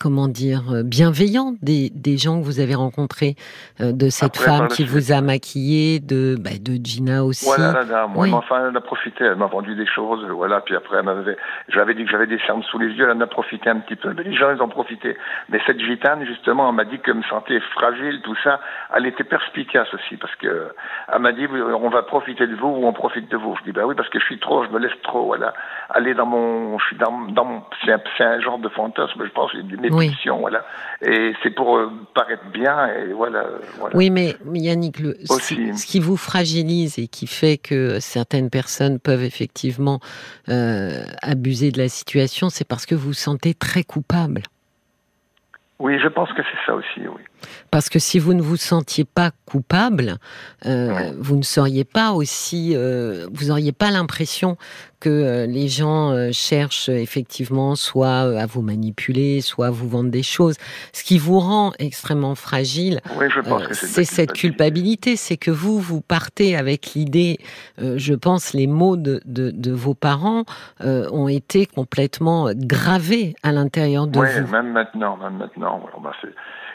comment 0.00 0.26
dire, 0.26 0.62
bienveillant 0.84 1.52
des, 1.60 1.90
des, 1.90 2.16
gens 2.16 2.40
que 2.40 2.44
vous 2.46 2.60
avez 2.60 2.74
rencontrés, 2.74 3.34
de 3.78 4.08
cette 4.08 4.38
femme 4.38 4.68
qui 4.68 4.84
vous 4.84 5.12
a 5.12 5.20
maquillé, 5.20 6.00
de, 6.00 6.36
bah, 6.38 6.56
de 6.58 6.82
Gina 6.82 7.24
aussi. 7.24 7.44
Voilà, 7.44 7.82
là, 7.84 8.06
moi, 8.06 8.26
enfin, 8.32 8.68
elle 8.70 8.76
a 8.76 8.80
profité, 8.80 9.24
elle 9.24 9.36
m'a 9.36 9.46
vendu 9.46 9.74
des 9.74 9.86
choses, 9.86 10.24
voilà, 10.30 10.62
puis 10.62 10.76
après, 10.76 10.98
elle 10.98 11.04
m'avait, 11.04 11.36
j'avais 11.68 11.94
dit 11.94 12.04
que 12.04 12.10
j'avais 12.10 12.26
des 12.26 12.38
cernes 12.46 12.62
sous 12.70 12.78
les 12.78 12.88
yeux, 12.88 13.04
elle 13.04 13.16
en 13.16 13.20
a 13.20 13.26
profité 13.26 13.68
un 13.68 13.80
petit 13.80 13.96
peu, 13.96 14.14
mais 14.16 14.22
les 14.22 14.34
gens, 14.34 14.50
ils 14.54 14.62
ont 14.62 14.68
profité. 14.68 15.16
Mais 15.50 15.60
cette 15.66 15.80
gitane, 15.80 16.24
justement, 16.24 16.70
elle 16.70 16.76
m'a 16.76 16.84
dit 16.84 17.00
que 17.00 17.12
me 17.12 17.22
sentait 17.24 17.60
fragile, 17.74 18.20
tout 18.24 18.36
ça, 18.42 18.60
elle 18.96 19.04
était 19.04 19.24
perspicace 19.24 19.92
aussi, 19.92 20.16
parce 20.16 20.34
que, 20.36 20.68
elle 21.12 21.20
m'a 21.20 21.32
dit, 21.32 21.46
on 21.46 21.90
va 21.90 21.97
profiter 22.02 22.46
de 22.46 22.54
vous 22.54 22.68
ou 22.68 22.86
on 22.86 22.92
profite 22.92 23.30
de 23.30 23.36
vous. 23.36 23.56
Je 23.58 23.64
dis 23.64 23.72
ben 23.72 23.84
oui 23.84 23.94
parce 23.96 24.08
que 24.08 24.18
je 24.18 24.24
suis 24.24 24.38
trop, 24.38 24.64
je 24.64 24.70
me 24.70 24.78
laisse 24.78 24.92
trop, 25.02 25.26
voilà, 25.26 25.54
aller 25.90 26.14
dans 26.14 26.26
mon, 26.26 26.78
je 26.78 26.84
suis 26.86 26.96
dans, 26.96 27.12
dans 27.28 27.44
mon, 27.44 27.62
c'est 27.84 28.24
un, 28.24 28.40
genre 28.40 28.58
de 28.58 28.68
fantasme, 28.68 29.24
je 29.24 29.30
pense, 29.30 29.52
une 29.54 29.84
épulsion, 29.84 30.38
voilà. 30.38 30.64
Et 31.02 31.32
c'est 31.42 31.50
pour 31.50 31.76
euh, 31.76 31.90
paraître 32.14 32.44
bien 32.52 32.88
et 32.88 33.12
voilà, 33.12 33.44
Oui, 33.94 34.10
mais 34.10 34.36
Yannick, 34.52 35.00
le, 35.00 35.16
ce 35.24 35.86
qui 35.86 36.00
vous 36.00 36.16
fragilise 36.16 36.98
et 36.98 37.08
qui 37.08 37.26
fait 37.26 37.56
que 37.56 38.00
certaines 38.00 38.50
personnes 38.50 38.98
peuvent 38.98 39.24
effectivement 39.24 40.00
euh, 40.48 41.04
abuser 41.22 41.70
de 41.70 41.78
la 41.78 41.88
situation, 41.88 42.48
c'est 42.48 42.66
parce 42.66 42.86
que 42.86 42.94
vous 42.94 43.08
vous 43.08 43.12
sentez 43.14 43.54
très 43.54 43.84
coupable. 43.84 44.42
Oui, 45.78 45.98
je 46.02 46.08
pense 46.08 46.30
que 46.32 46.42
c'est 46.42 46.66
ça 46.66 46.74
aussi, 46.74 47.06
oui. 47.06 47.22
Parce 47.70 47.88
que 47.88 47.98
si 47.98 48.18
vous 48.18 48.34
ne 48.34 48.42
vous 48.42 48.56
sentiez 48.56 49.04
pas 49.04 49.30
coupable, 49.46 50.16
euh, 50.66 51.12
vous 51.18 51.36
ne 51.36 51.42
seriez 51.42 51.84
pas 51.84 52.12
aussi, 52.12 52.72
euh, 52.74 53.26
vous 53.32 53.46
n'auriez 53.46 53.72
pas 53.72 53.90
l'impression 53.90 54.56
que 55.00 55.08
euh, 55.08 55.46
les 55.46 55.68
gens 55.68 56.12
cherchent 56.32 56.88
effectivement 56.88 57.76
soit 57.76 58.20
à 58.38 58.46
vous 58.46 58.62
manipuler, 58.62 59.40
soit 59.40 59.68
à 59.68 59.70
vous 59.70 59.88
vendre 59.88 60.10
des 60.10 60.22
choses. 60.22 60.56
Ce 60.92 61.04
qui 61.04 61.18
vous 61.18 61.38
rend 61.38 61.72
extrêmement 61.78 62.34
fragile, 62.34 63.00
c'est 63.72 64.04
cette 64.04 64.32
culpabilité, 64.32 65.16
c'est 65.16 65.36
que 65.36 65.50
vous, 65.50 65.78
vous 65.78 66.00
partez 66.00 66.56
avec 66.56 66.94
l'idée, 66.94 67.38
je 67.78 68.14
pense, 68.14 68.52
les 68.54 68.66
mots 68.66 68.96
de, 68.96 69.20
de, 69.24 69.72
vos 69.72 69.94
parents 69.94 70.44
ont 70.80 71.28
été 71.28 71.66
complètement 71.66 72.50
gravés 72.54 73.34
à 73.42 73.52
l'intérieur 73.52 74.06
de 74.06 74.18
vous. 74.18 74.24
Oui, 74.24 74.50
même 74.50 74.72
maintenant, 74.72 75.16
même 75.16 75.36
maintenant. 75.36 75.80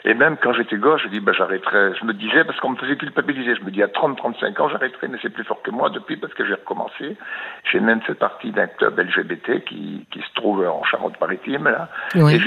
Et 0.06 0.12
même 0.12 0.36
quand 0.36 0.52
j'étais 0.52 0.76
gauche, 0.76 1.02
je 1.04 1.08
dis, 1.08 1.20
ben, 1.20 1.32
j'arrêterai. 1.32 1.94
Je 1.98 2.04
me 2.04 2.12
disais, 2.12 2.44
parce 2.44 2.60
qu'on 2.60 2.70
me 2.70 2.76
faisait 2.76 2.96
culpabiliser, 2.96 3.54
je 3.54 3.62
me 3.62 3.70
dis, 3.70 3.82
à 3.82 3.88
30, 3.88 4.18
35 4.18 4.60
ans, 4.60 4.68
j'arrêterai, 4.68 5.08
mais 5.08 5.16
c'est 5.22 5.30
plus 5.30 5.44
fort 5.44 5.62
que 5.62 5.70
moi 5.70 5.88
depuis 5.88 6.18
parce 6.18 6.34
que 6.34 6.44
j'ai 6.44 6.52
recommencé. 6.54 7.16
J'ai 7.72 7.80
même 7.80 8.02
fait 8.02 8.14
partie 8.14 8.50
d'un 8.50 8.66
club 8.66 8.98
LGBT 8.98 9.64
qui, 9.64 10.06
qui 10.10 10.20
se 10.20 10.34
trouve 10.34 10.66
en 10.66 10.84
Charente-Maritime, 10.84 11.64
là. 11.64 11.88
Et 12.14 12.38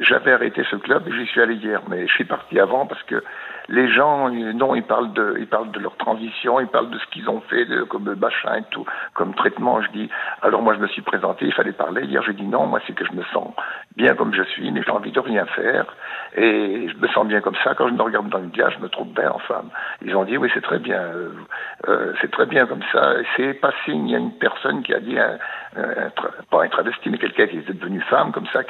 j'avais 0.00 0.32
arrêté 0.32 0.62
ce 0.70 0.76
club 0.76 1.08
et 1.08 1.12
j'y 1.12 1.26
suis 1.26 1.40
allé 1.40 1.54
hier. 1.54 1.82
Mais 1.88 2.06
je 2.06 2.12
suis 2.12 2.24
parti 2.24 2.60
avant 2.60 2.86
parce 2.86 3.02
que 3.02 3.22
les 3.68 3.92
gens, 3.92 4.28
non, 4.30 4.74
ils 4.74 4.82
parlent 4.82 5.12
de, 5.12 5.36
ils 5.38 5.46
parlent 5.46 5.70
de 5.70 5.78
leur 5.78 5.96
transition, 5.96 6.60
ils 6.60 6.66
parlent 6.66 6.90
de 6.90 6.98
ce 6.98 7.06
qu'ils 7.06 7.28
ont 7.28 7.40
fait, 7.48 7.64
de, 7.64 7.82
comme 7.84 8.14
machin 8.14 8.56
et 8.56 8.64
tout, 8.70 8.84
comme 9.14 9.34
traitement. 9.34 9.80
Je 9.82 9.90
dis, 9.92 10.10
alors 10.42 10.62
moi 10.62 10.74
je 10.74 10.80
me 10.80 10.88
suis 10.88 11.02
présenté, 11.02 11.46
il 11.46 11.52
fallait 11.52 11.72
parler. 11.72 12.04
Hier 12.04 12.22
j'ai 12.22 12.32
dit 12.32 12.46
non, 12.46 12.66
moi 12.66 12.80
c'est 12.86 12.94
que 12.94 13.04
je 13.04 13.12
me 13.12 13.22
sens 13.32 13.52
bien 13.96 14.14
comme 14.14 14.34
je 14.34 14.42
suis, 14.42 14.70
mais 14.70 14.82
j'ai 14.82 14.90
envie 14.90 15.12
de 15.12 15.20
rien 15.20 15.46
faire. 15.46 15.86
Et 16.34 16.88
je 16.88 16.96
me 16.96 17.08
sens 17.08 17.26
bien 17.26 17.40
comme 17.40 17.56
ça. 17.62 17.74
Quand 17.74 17.88
je 17.88 17.94
me 17.94 18.02
regarde 18.02 18.28
dans 18.28 18.38
le 18.38 18.48
glace, 18.48 18.72
je 18.76 18.82
me 18.82 18.88
trouve 18.88 19.08
bien 19.08 19.30
en 19.30 19.38
femme. 19.38 19.68
Ils 20.04 20.16
ont 20.16 20.24
dit 20.24 20.36
oui, 20.36 20.50
c'est 20.54 20.62
très 20.62 20.78
bien, 20.78 21.00
euh, 21.00 21.30
euh 21.88 22.12
c'est 22.20 22.30
très 22.30 22.46
bien 22.46 22.66
comme 22.66 22.82
ça. 22.92 23.14
C'est 23.36 23.54
pas 23.54 23.72
signe. 23.84 24.08
Il 24.08 24.12
y 24.12 24.16
a 24.16 24.18
une 24.18 24.32
personne 24.32 24.82
qui 24.82 24.94
a 24.94 25.00
dit, 25.00 25.18
un, 25.18 25.38
un, 25.76 26.10
pas 26.50 26.64
un 26.64 26.68
travesti, 26.68 27.10
mais 27.10 27.18
quelqu'un 27.18 27.46
qui 27.46 27.58
était 27.58 27.72
devenu 27.72 28.00
femme 28.02 28.32
comme 28.32 28.46
ça. 28.52 28.60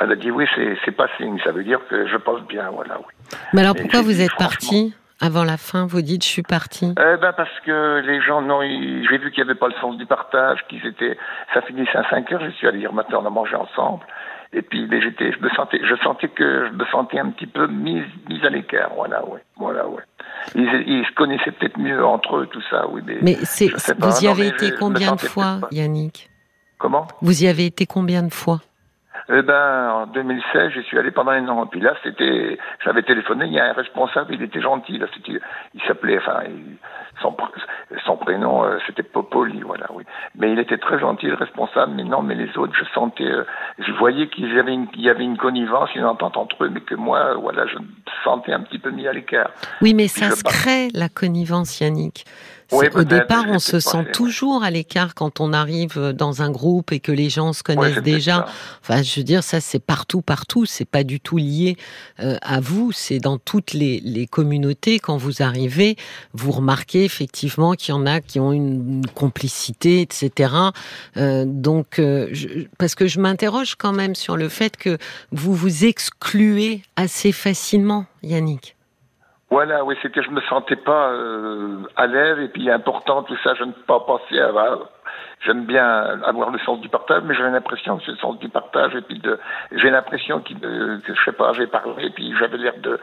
Elle 0.00 0.12
a 0.12 0.16
dit 0.16 0.30
oui, 0.30 0.46
c'est 0.84 0.96
pas 0.96 1.08
signe. 1.16 1.38
Ça 1.44 1.52
veut 1.52 1.64
dire 1.64 1.80
que 1.88 2.06
je 2.06 2.16
pense 2.16 2.42
bien, 2.42 2.70
voilà. 2.70 2.98
Oui. 2.98 3.38
Mais 3.52 3.60
alors 3.62 3.74
pourquoi 3.74 4.02
vous 4.02 4.20
êtes 4.20 4.34
parti 4.48 4.94
avant 5.20 5.44
la 5.44 5.56
fin, 5.56 5.86
vous 5.86 6.02
dites 6.02 6.24
je 6.24 6.28
suis 6.28 6.42
parti. 6.42 6.94
Eh 6.98 7.16
ben 7.20 7.32
parce 7.32 7.60
que 7.64 8.00
les 8.04 8.20
gens 8.22 8.42
non, 8.42 8.60
j'ai 8.62 9.18
vu 9.18 9.30
qu'il 9.30 9.44
n'y 9.44 9.50
avait 9.50 9.58
pas 9.58 9.68
le 9.68 9.74
sens 9.80 9.96
du 9.96 10.06
partage, 10.06 10.58
qu'ils 10.68 10.84
étaient, 10.84 11.16
ça 11.54 11.62
finissait 11.62 11.96
à 11.96 12.10
5 12.10 12.32
heures, 12.32 12.44
je 12.44 12.50
suis 12.50 12.66
allé 12.66 12.80
dire 12.80 12.92
maintenant 12.92 13.22
on 13.22 13.26
a 13.26 13.30
mangé 13.30 13.54
ensemble. 13.54 14.04
Et 14.54 14.60
puis, 14.60 14.86
j'étais, 15.02 15.32
je 15.32 15.38
me 15.38 15.48
sentais, 15.50 15.80
je 15.82 15.94
sentais 16.02 16.28
que 16.28 16.68
je 16.68 16.72
me 16.76 16.84
sentais 16.86 17.18
un 17.18 17.30
petit 17.30 17.46
peu 17.46 17.66
mise, 17.68 18.04
mise 18.28 18.44
à 18.44 18.50
l'écart. 18.50 18.90
Voilà, 18.94 19.24
ouais, 19.26 19.40
voilà, 19.56 19.88
ouais. 19.88 20.02
Ils, 20.54 20.68
ils 20.86 21.06
se 21.06 21.12
connaissaient 21.12 21.52
peut-être 21.52 21.78
mieux 21.78 22.04
entre 22.04 22.36
eux, 22.36 22.46
tout 22.46 22.60
ça, 22.68 22.86
oui. 22.88 23.00
Mais, 23.06 23.16
mais 23.22 23.36
c'est, 23.44 23.70
vous 23.98 24.24
y 24.24 24.28
avez 24.28 24.48
été 24.48 24.72
combien 24.78 25.14
de 25.14 25.20
fois, 25.20 25.60
Yannick? 25.70 26.28
Comment? 26.76 27.06
Vous 27.22 27.44
y 27.44 27.48
avez 27.48 27.64
été 27.64 27.86
combien 27.86 28.22
de 28.22 28.32
fois? 28.32 28.60
Eh 29.34 29.42
ben, 29.42 29.90
en 29.90 30.06
2016, 30.06 30.72
je 30.74 30.80
suis 30.82 30.98
allé 30.98 31.10
pendant 31.10 31.30
un 31.30 31.48
an. 31.48 31.66
Puis 31.66 31.80
là, 31.80 31.94
c'était, 32.02 32.58
j'avais 32.84 33.02
téléphoné, 33.02 33.46
il 33.46 33.52
y 33.52 33.60
a 33.60 33.66
un 33.66 33.72
responsable, 33.72 34.34
il 34.34 34.42
était 34.42 34.60
gentil. 34.60 34.98
Là, 34.98 35.06
il 35.26 35.82
s'appelait, 35.86 36.18
enfin, 36.18 36.42
son, 37.20 37.34
son, 38.04 38.16
prénom, 38.16 38.64
euh, 38.64 38.78
c'était 38.86 39.02
Popoli, 39.02 39.62
voilà, 39.62 39.86
oui. 39.94 40.04
Mais 40.36 40.52
il 40.52 40.58
était 40.58 40.78
très 40.78 40.98
gentil, 40.98 41.26
le 41.26 41.34
responsable. 41.34 41.92
Mais 41.94 42.04
non, 42.04 42.22
mais 42.22 42.34
les 42.34 42.56
autres, 42.58 42.74
je 42.78 42.84
sentais, 42.92 43.24
euh, 43.24 43.44
je 43.78 43.92
voyais 43.92 44.28
qu'il 44.28 44.52
y 44.52 44.58
avait 44.58 44.74
une, 44.74 44.88
y 44.96 45.08
avait 45.08 45.24
une 45.24 45.38
connivence, 45.38 45.94
une 45.94 46.04
entente 46.04 46.36
entre 46.36 46.64
eux, 46.64 46.68
mais 46.68 46.80
que 46.80 46.94
moi, 46.94 47.34
voilà, 47.34 47.66
je 47.66 47.78
me 47.78 47.86
sentais 48.24 48.52
un 48.52 48.60
petit 48.60 48.78
peu 48.78 48.90
mis 48.90 49.06
à 49.06 49.12
l'écart. 49.12 49.50
Oui, 49.80 49.94
mais 49.94 50.08
ça 50.08 50.30
se 50.30 50.42
crée 50.42 50.88
la 50.94 51.08
connivence, 51.08 51.80
Yannick 51.80 52.24
au 52.72 53.04
départ, 53.04 53.44
on 53.48 53.58
se 53.58 53.80
sent 53.80 54.06
toujours 54.12 54.64
à 54.64 54.70
l'écart 54.70 55.14
quand 55.14 55.40
on 55.40 55.52
arrive 55.52 56.12
dans 56.14 56.42
un 56.42 56.50
groupe 56.50 56.92
et 56.92 57.00
que 57.00 57.12
les 57.12 57.30
gens 57.30 57.52
se 57.52 57.62
connaissent 57.62 58.02
déjà. 58.02 58.46
Enfin, 58.82 59.02
je 59.02 59.20
veux 59.20 59.24
dire, 59.24 59.44
ça, 59.44 59.60
c'est 59.60 59.78
partout, 59.78 60.22
partout. 60.22 60.66
C'est 60.66 60.84
pas 60.84 61.04
du 61.04 61.20
tout 61.20 61.36
lié 61.36 61.76
euh, 62.20 62.36
à 62.42 62.60
vous. 62.60 62.92
C'est 62.92 63.18
dans 63.18 63.38
toutes 63.38 63.72
les, 63.72 64.00
les, 64.00 64.26
communautés. 64.26 64.98
Quand 64.98 65.16
vous 65.16 65.42
arrivez, 65.42 65.96
vous 66.32 66.52
remarquez 66.52 67.04
effectivement 67.04 67.72
qu'il 67.74 67.94
y 67.94 67.96
en 67.96 68.06
a 68.06 68.20
qui 68.20 68.40
ont 68.40 68.52
une, 68.52 69.02
complicité, 69.14 70.00
etc. 70.00 70.54
Euh, 71.16 71.44
donc, 71.46 71.98
euh, 71.98 72.28
je, 72.32 72.48
parce 72.78 72.94
que 72.94 73.06
je 73.06 73.20
m'interroge 73.20 73.76
quand 73.76 73.92
même 73.92 74.14
sur 74.14 74.36
le 74.36 74.48
fait 74.48 74.76
que 74.76 74.98
vous 75.30 75.54
vous 75.54 75.84
excluez 75.84 76.82
assez 76.96 77.32
facilement, 77.32 78.06
Yannick. 78.22 78.76
Voilà, 79.52 79.84
oui, 79.84 79.94
c'est 80.00 80.10
que 80.10 80.22
je 80.22 80.30
me 80.30 80.40
sentais 80.48 80.76
pas 80.76 81.10
euh, 81.10 81.82
à 81.96 82.06
l'aise 82.06 82.38
et 82.38 82.48
puis 82.48 82.70
important, 82.70 83.22
tout 83.22 83.36
ça, 83.44 83.52
je 83.54 83.64
ne 83.64 83.72
peux 83.72 83.82
pas 83.82 84.00
penser 84.00 84.40
à... 84.40 84.50
J'aime 85.44 85.66
bien 85.66 85.84
avoir 86.24 86.48
le 86.48 86.58
sens 86.60 86.80
du 86.80 86.88
partage, 86.88 87.22
mais 87.26 87.34
j'ai 87.34 87.42
l'impression 87.42 87.98
que 87.98 88.10
le 88.10 88.16
sens 88.16 88.38
du 88.38 88.48
partage 88.48 88.94
et 88.94 89.02
puis 89.02 89.18
de... 89.18 89.38
J'ai 89.72 89.90
l'impression 89.90 90.40
que, 90.40 90.54
je 91.06 91.22
sais 91.22 91.32
pas, 91.32 91.52
j'ai 91.52 91.66
parlé 91.66 92.06
et 92.06 92.10
puis 92.10 92.34
j'avais 92.38 92.56
l'air 92.56 92.72
de 92.78 92.98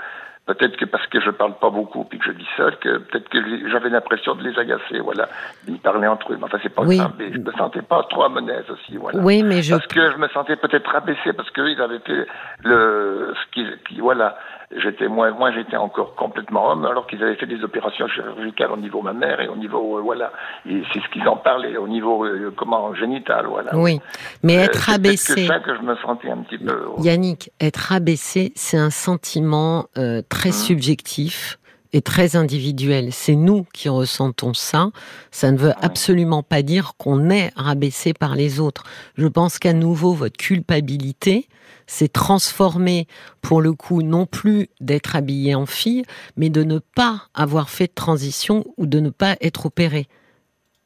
Peut-être 0.48 0.78
que 0.78 0.86
parce 0.86 1.06
que 1.06 1.22
je 1.22 1.30
parle 1.30 1.54
pas 1.60 1.70
beaucoup 1.70 2.06
puis 2.06 2.18
que 2.18 2.26
je 2.26 2.32
dis 2.32 2.48
seul, 2.58 2.76
que 2.78 2.98
peut-être 2.98 3.30
que 3.30 3.70
j'avais 3.70 3.90
l'impression 3.90 4.34
de 4.34 4.42
les 4.42 4.58
agacer, 4.58 4.98
voilà. 5.00 5.30
Ils 5.68 5.78
parlaient 5.78 6.08
entre 6.08 6.34
eux. 6.34 6.40
Enfin, 6.42 6.58
c'est 6.64 6.74
pas 6.74 6.86
grave, 6.86 7.12
mais 7.20 7.32
je 7.32 7.38
me 7.38 7.52
sentais 7.52 7.84
pas 7.84 8.02
trop 8.10 8.24
à 8.24 8.30
aussi, 8.72 8.98
voilà. 8.98 9.20
Oui, 9.20 9.44
mais 9.44 9.62
je... 9.62 9.76
Parce 9.76 9.86
que 9.86 10.12
je 10.12 10.18
me 10.18 10.28
sentais 10.30 10.56
peut-être 10.56 10.90
rabaissé 10.90 11.34
parce 11.34 11.52
qu'ils 11.52 11.80
avaient 11.80 12.00
fait 12.00 12.26
le, 12.64 13.36
ce 13.36 13.52
qui, 13.52 13.68
qui 13.88 14.00
voilà 14.00 14.40
j'étais 14.76 15.08
moi, 15.08 15.32
moi 15.32 15.52
j'étais 15.52 15.78
encore 15.78 16.16
complètement 16.16 16.72
homme, 16.72 16.86
alors 16.86 17.08
qu'ils 17.08 17.22
avaient 17.24 17.36
fait 17.36 17.46
des 17.46 17.64
opérations 17.64 18.08
chirurgicales 18.08 18.72
au 18.72 18.78
niveau 18.78 19.02
mammaire 19.02 19.42
et 19.42 19.48
au 19.48 19.56
niveau 19.56 19.98
euh, 19.98 20.02
voilà, 20.02 20.32
et 20.68 20.84
c'est 20.94 21.00
ce 21.00 21.10
qu'ils 21.10 21.28
en 21.28 21.38
parlaient 21.38 21.78
au 21.78 21.88
niveau 21.88 22.26
euh, 22.26 22.54
comment 22.56 22.94
génital, 22.94 23.48
voilà. 23.48 23.76
Oui, 23.76 24.00
mais 24.44 24.58
euh, 24.58 24.64
être 24.64 24.90
abaissé. 24.90 25.34
C'est 25.34 25.48
ça 25.48 25.60
que 25.60 25.76
je 25.76 25.82
me 25.82 25.96
sentais 25.98 26.30
un 26.30 26.38
petit 26.38 26.58
peu. 26.58 26.86
Yannick, 27.00 27.52
être 27.60 27.92
abaissé, 27.92 28.52
c'est 28.56 28.78
un 28.78 28.92
sentiment 28.92 29.86
très 30.30 30.50
mmh. 30.50 30.54
subjectif 30.54 31.60
et 31.94 32.02
très 32.02 32.36
individuel. 32.36 33.10
C'est 33.12 33.36
nous 33.36 33.66
qui 33.74 33.90
ressentons 33.90 34.54
ça. 34.54 34.92
Ça 35.32 35.52
ne 35.52 35.58
veut 35.58 35.74
absolument 35.82 36.44
pas 36.44 36.62
dire 36.62 36.94
qu'on 36.98 37.30
est 37.30 37.52
rabaissé 37.56 38.14
par 38.14 38.36
les 38.36 38.60
autres. 38.60 38.84
Je 39.16 39.28
pense 39.28 39.60
qu'à 39.60 39.74
nouveau, 39.74 40.14
votre 40.14 40.38
culpabilité, 40.38 41.48
c'est 41.88 42.12
transformer, 42.12 43.08
pour 43.42 43.62
le 43.62 43.74
coup, 43.74 44.02
non 44.04 44.26
plus 44.26 44.70
d'être 44.80 45.16
habillé 45.16 45.56
en 45.56 45.66
fille, 45.66 46.04
mais 46.38 46.50
de 46.50 46.64
ne 46.64 46.80
pas 46.80 47.24
avoir 47.34 47.70
fait 47.70 47.88
de 47.88 47.94
transition 47.94 48.66
ou 48.78 48.86
de 48.86 49.00
ne 49.00 49.10
pas 49.10 49.36
être 49.42 49.66
opéré. 49.66 50.08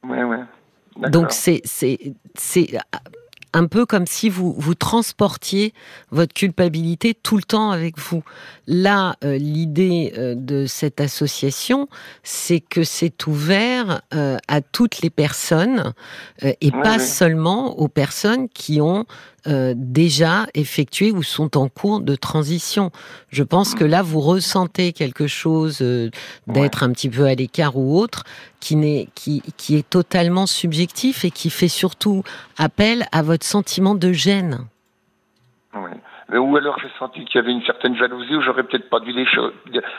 Oui, 0.08 0.18
oui. 0.24 0.38
Donc 1.10 1.32
c'est 1.32 1.62
c'est 1.66 2.14
c'est 2.36 2.78
un 3.54 3.68
peu 3.68 3.86
comme 3.86 4.08
si 4.08 4.30
vous 4.30 4.54
vous 4.58 4.76
transportiez 4.76 5.74
votre 6.12 6.34
culpabilité 6.34 7.14
tout 7.14 7.38
le 7.38 7.44
temps 7.44 7.72
avec 7.72 8.00
vous. 8.00 8.24
Là, 8.68 9.16
euh, 9.24 9.38
l'idée 9.38 10.14
euh, 10.18 10.36
de 10.36 10.66
cette 10.66 11.00
association, 11.00 11.88
c'est 12.24 12.60
que 12.60 12.84
c'est 12.84 13.28
ouvert 13.28 14.02
euh, 14.14 14.38
à 14.48 14.62
toutes 14.62 15.02
les 15.02 15.10
personnes 15.10 15.94
et 16.42 16.72
pas 16.72 17.00
seulement 17.00 17.80
aux 17.80 17.88
personnes 17.88 18.50
qui 18.50 18.82
ont 18.82 19.06
euh, 19.46 19.74
déjà 19.76 20.48
effectués 20.54 21.12
ou 21.12 21.22
sont 21.22 21.58
en 21.58 21.68
cours 21.68 22.00
de 22.00 22.16
transition. 22.16 22.92
Je 23.30 23.44
pense 23.44 23.76
que 23.76 23.84
là, 23.84 24.02
vous 24.02 24.22
ressentez 24.22 24.94
quelque 24.94 25.28
chose 25.28 25.80
euh, 25.82 26.10
d'être 26.48 26.84
un 26.84 26.92
petit 26.92 27.10
peu 27.10 27.26
à 27.26 27.36
l'écart 27.36 27.76
ou 27.76 28.00
autre, 28.00 28.24
qui, 28.60 28.76
n'est, 28.76 29.10
qui, 29.16 29.42
qui 29.58 29.76
est 29.76 29.90
totalement 29.90 30.48
subjectif 30.48 31.26
et 31.26 31.32
qui 31.32 31.50
fait 31.50 31.68
surtout 31.68 32.24
appel 32.58 33.06
à 33.12 33.22
votre 33.22 33.46
sentiment 33.46 33.96
de 33.96 34.14
gêne. 34.14 34.66
Ou 36.32 36.58
alors 36.58 36.78
j'ai 36.80 36.90
senti 36.98 37.26
qu'il 37.26 37.36
y 37.36 37.44
avait 37.44 37.52
une 37.52 37.64
certaine 37.64 37.96
jalousie 37.96 38.36
où 38.36 38.42
j'aurais 38.42 38.64
peut-être 38.64 38.90
pas 38.90 39.00
dit 39.02 39.12
les 39.12 39.26
choses. 39.26 39.54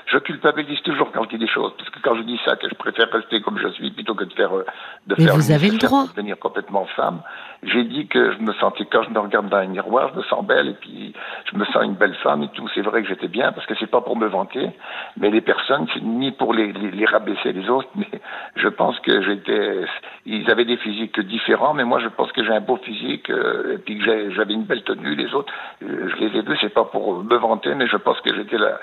Je 0.06 0.18
culpabilise 0.18 0.80
toujours 0.82 1.12
quand 1.12 1.24
je 1.24 1.30
dis 1.30 1.38
des 1.38 1.48
choses, 1.48 1.72
parce 1.76 1.90
que 1.90 1.98
quand 2.00 2.16
je 2.16 2.22
dis 2.22 2.40
ça, 2.44 2.56
que 2.56 2.68
je 2.68 2.74
préfère 2.74 3.10
rester 3.10 3.40
comme 3.42 3.58
je 3.58 3.68
suis 3.68 3.90
plutôt 3.90 4.14
que 4.14 4.24
de 4.24 4.32
faire 4.32 4.56
euh, 4.56 4.64
de 5.06 5.14
Mais 5.18 5.26
vous 5.26 5.50
avez 5.50 5.70
le 5.70 5.78
droit. 5.78 6.06
devenir 6.08 6.38
complètement 6.38 6.86
femme. 6.96 7.20
J'ai 7.62 7.84
dit 7.84 8.06
que 8.06 8.32
je 8.32 8.38
me 8.38 8.52
sentais 8.54 8.84
quand 8.90 9.02
je 9.02 9.10
me 9.10 9.18
regarde 9.18 9.48
dans 9.48 9.58
un 9.58 9.66
miroir, 9.66 10.10
je 10.12 10.18
me 10.18 10.22
sens 10.24 10.44
belle 10.44 10.68
et 10.68 10.74
puis 10.74 11.14
je 11.50 11.58
me 11.58 11.64
sens 11.66 11.84
une 11.84 11.94
belle 11.94 12.14
femme 12.22 12.42
et 12.42 12.48
tout. 12.48 12.68
C'est 12.74 12.82
vrai 12.82 13.02
que 13.02 13.08
j'étais 13.08 13.28
bien 13.28 13.52
parce 13.52 13.66
que 13.66 13.74
c'est 13.78 13.90
pas 13.90 14.00
pour 14.00 14.16
me 14.16 14.26
vanter, 14.26 14.70
mais 15.18 15.30
les 15.30 15.40
personnes, 15.40 15.86
c'est 15.92 16.02
ni 16.02 16.32
pour 16.32 16.54
les, 16.54 16.72
les, 16.72 17.06
rabaisser 17.06 17.52
les 17.52 17.68
autres, 17.68 17.88
mais 17.96 18.08
je 18.56 18.68
pense 18.68 18.98
que 19.00 19.22
j'étais. 19.22 19.84
Ils 20.26 20.50
avaient 20.50 20.64
des 20.64 20.78
physiques 20.78 21.20
différents, 21.20 21.74
mais 21.74 21.84
moi 21.84 22.00
je 22.00 22.08
pense 22.08 22.32
que 22.32 22.42
j'ai 22.44 22.52
un 22.52 22.60
beau 22.60 22.76
physique 22.76 23.28
euh, 23.30 23.74
et 23.74 23.78
puis 23.78 23.98
que 23.98 24.30
j'avais 24.30 24.54
une 24.54 24.64
belle 24.64 24.82
tenue. 24.84 25.14
Les 25.14 25.32
autres, 25.34 25.52
euh, 25.82 26.08
ai 26.22 26.42
deux, 26.42 26.56
c'est 26.60 26.72
pas 26.72 26.84
pour 26.84 27.22
me 27.22 27.36
vanter, 27.36 27.74
mais 27.74 27.86
je 27.86 27.96
pense 27.96 28.20
que 28.20 28.34
j'étais 28.34 28.58
la, 28.58 28.78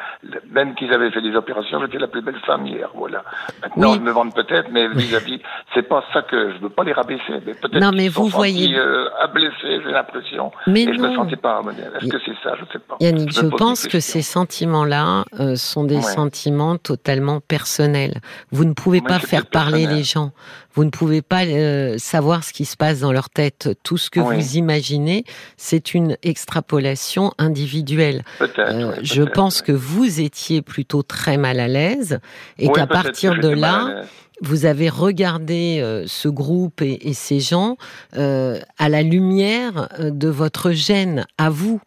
même 0.49 0.75
qu'ils 0.75 0.93
avaient 0.93 1.11
fait 1.11 1.21
des 1.21 1.35
opérations, 1.35 1.79
j'étais 1.81 1.97
la 1.97 2.07
plus 2.07 2.21
belle 2.21 2.39
femme 2.45 2.65
hier. 2.65 2.89
Voilà. 2.95 3.23
Maintenant, 3.61 3.93
je 3.93 3.99
me 3.99 4.11
vante 4.11 4.35
peut-être, 4.35 4.69
mais 4.71 4.87
vis-à-vis, 4.89 5.39
c'est 5.73 5.87
pas 5.87 6.03
ça 6.13 6.21
que 6.23 6.53
je 6.53 6.57
veux 6.59 6.69
pas 6.69 6.83
les 6.83 6.93
rabaisser, 6.93 7.33
mais 7.45 7.53
peut-être. 7.53 7.79
Non, 7.79 7.91
mais 7.91 8.07
vous 8.07 8.27
voyez 8.27 8.77
euh, 8.77 9.09
à 9.19 9.27
blesser, 9.27 9.81
j'ai 9.83 9.91
l'impression. 9.91 10.51
Mais 10.67 10.83
et 10.83 10.93
je 10.93 10.99
me 10.99 11.13
sentais 11.15 11.35
pas. 11.35 11.61
Est-ce 12.01 12.09
que 12.09 12.17
c'est 12.25 12.35
ça? 12.43 12.55
Je 12.59 12.65
sais 12.71 12.79
pas. 12.79 12.97
Yannick, 12.99 13.31
je, 13.31 13.45
pense 13.45 13.87
que 13.87 13.99
ces 13.99 14.21
sentiments-là 14.21 15.23
euh, 15.39 15.55
sont 15.55 15.83
des 15.83 16.01
sentiments 16.01 16.77
totalement 16.77 17.39
personnels. 17.39 18.21
Vous 18.51 18.65
ne 18.65 18.73
pouvez 18.73 19.01
pas 19.01 19.19
faire 19.19 19.45
parler 19.45 19.87
les 19.87 20.03
gens. 20.03 20.31
Vous 20.73 20.85
ne 20.85 20.89
pouvez 20.89 21.21
pas 21.21 21.45
euh, 21.45 21.97
savoir 21.97 22.43
ce 22.43 22.53
qui 22.53 22.65
se 22.65 22.77
passe 22.77 23.01
dans 23.01 23.11
leur 23.11 23.29
tête. 23.29 23.69
Tout 23.83 23.97
ce 23.97 24.09
que 24.09 24.19
vous 24.19 24.57
imaginez, 24.57 25.25
c'est 25.57 25.93
une 25.93 26.17
extrapolation 26.23 27.33
individuelle. 27.37 28.23
Euh, 28.41 28.95
je 29.01 29.23
pense 29.23 29.61
que 29.61 29.71
vous 29.71 30.21
étiez 30.21 30.61
plutôt 30.61 31.03
très 31.03 31.37
mal 31.37 31.59
à 31.59 31.67
l'aise 31.67 32.19
et 32.57 32.69
qu'à 32.69 32.87
partir 32.87 33.35
de 33.39 33.49
là, 33.49 34.03
vous 34.41 34.65
avez 34.65 34.89
regardé 34.89 35.79
euh, 35.81 36.05
ce 36.07 36.27
groupe 36.27 36.81
et, 36.81 37.07
et 37.07 37.13
ces 37.13 37.39
gens 37.39 37.77
euh, 38.17 38.59
à 38.77 38.89
la 38.89 39.03
lumière 39.03 39.89
euh, 39.99 40.09
de 40.11 40.27
votre 40.27 40.71
gêne, 40.71 41.25
à 41.37 41.49
vous. 41.49 41.79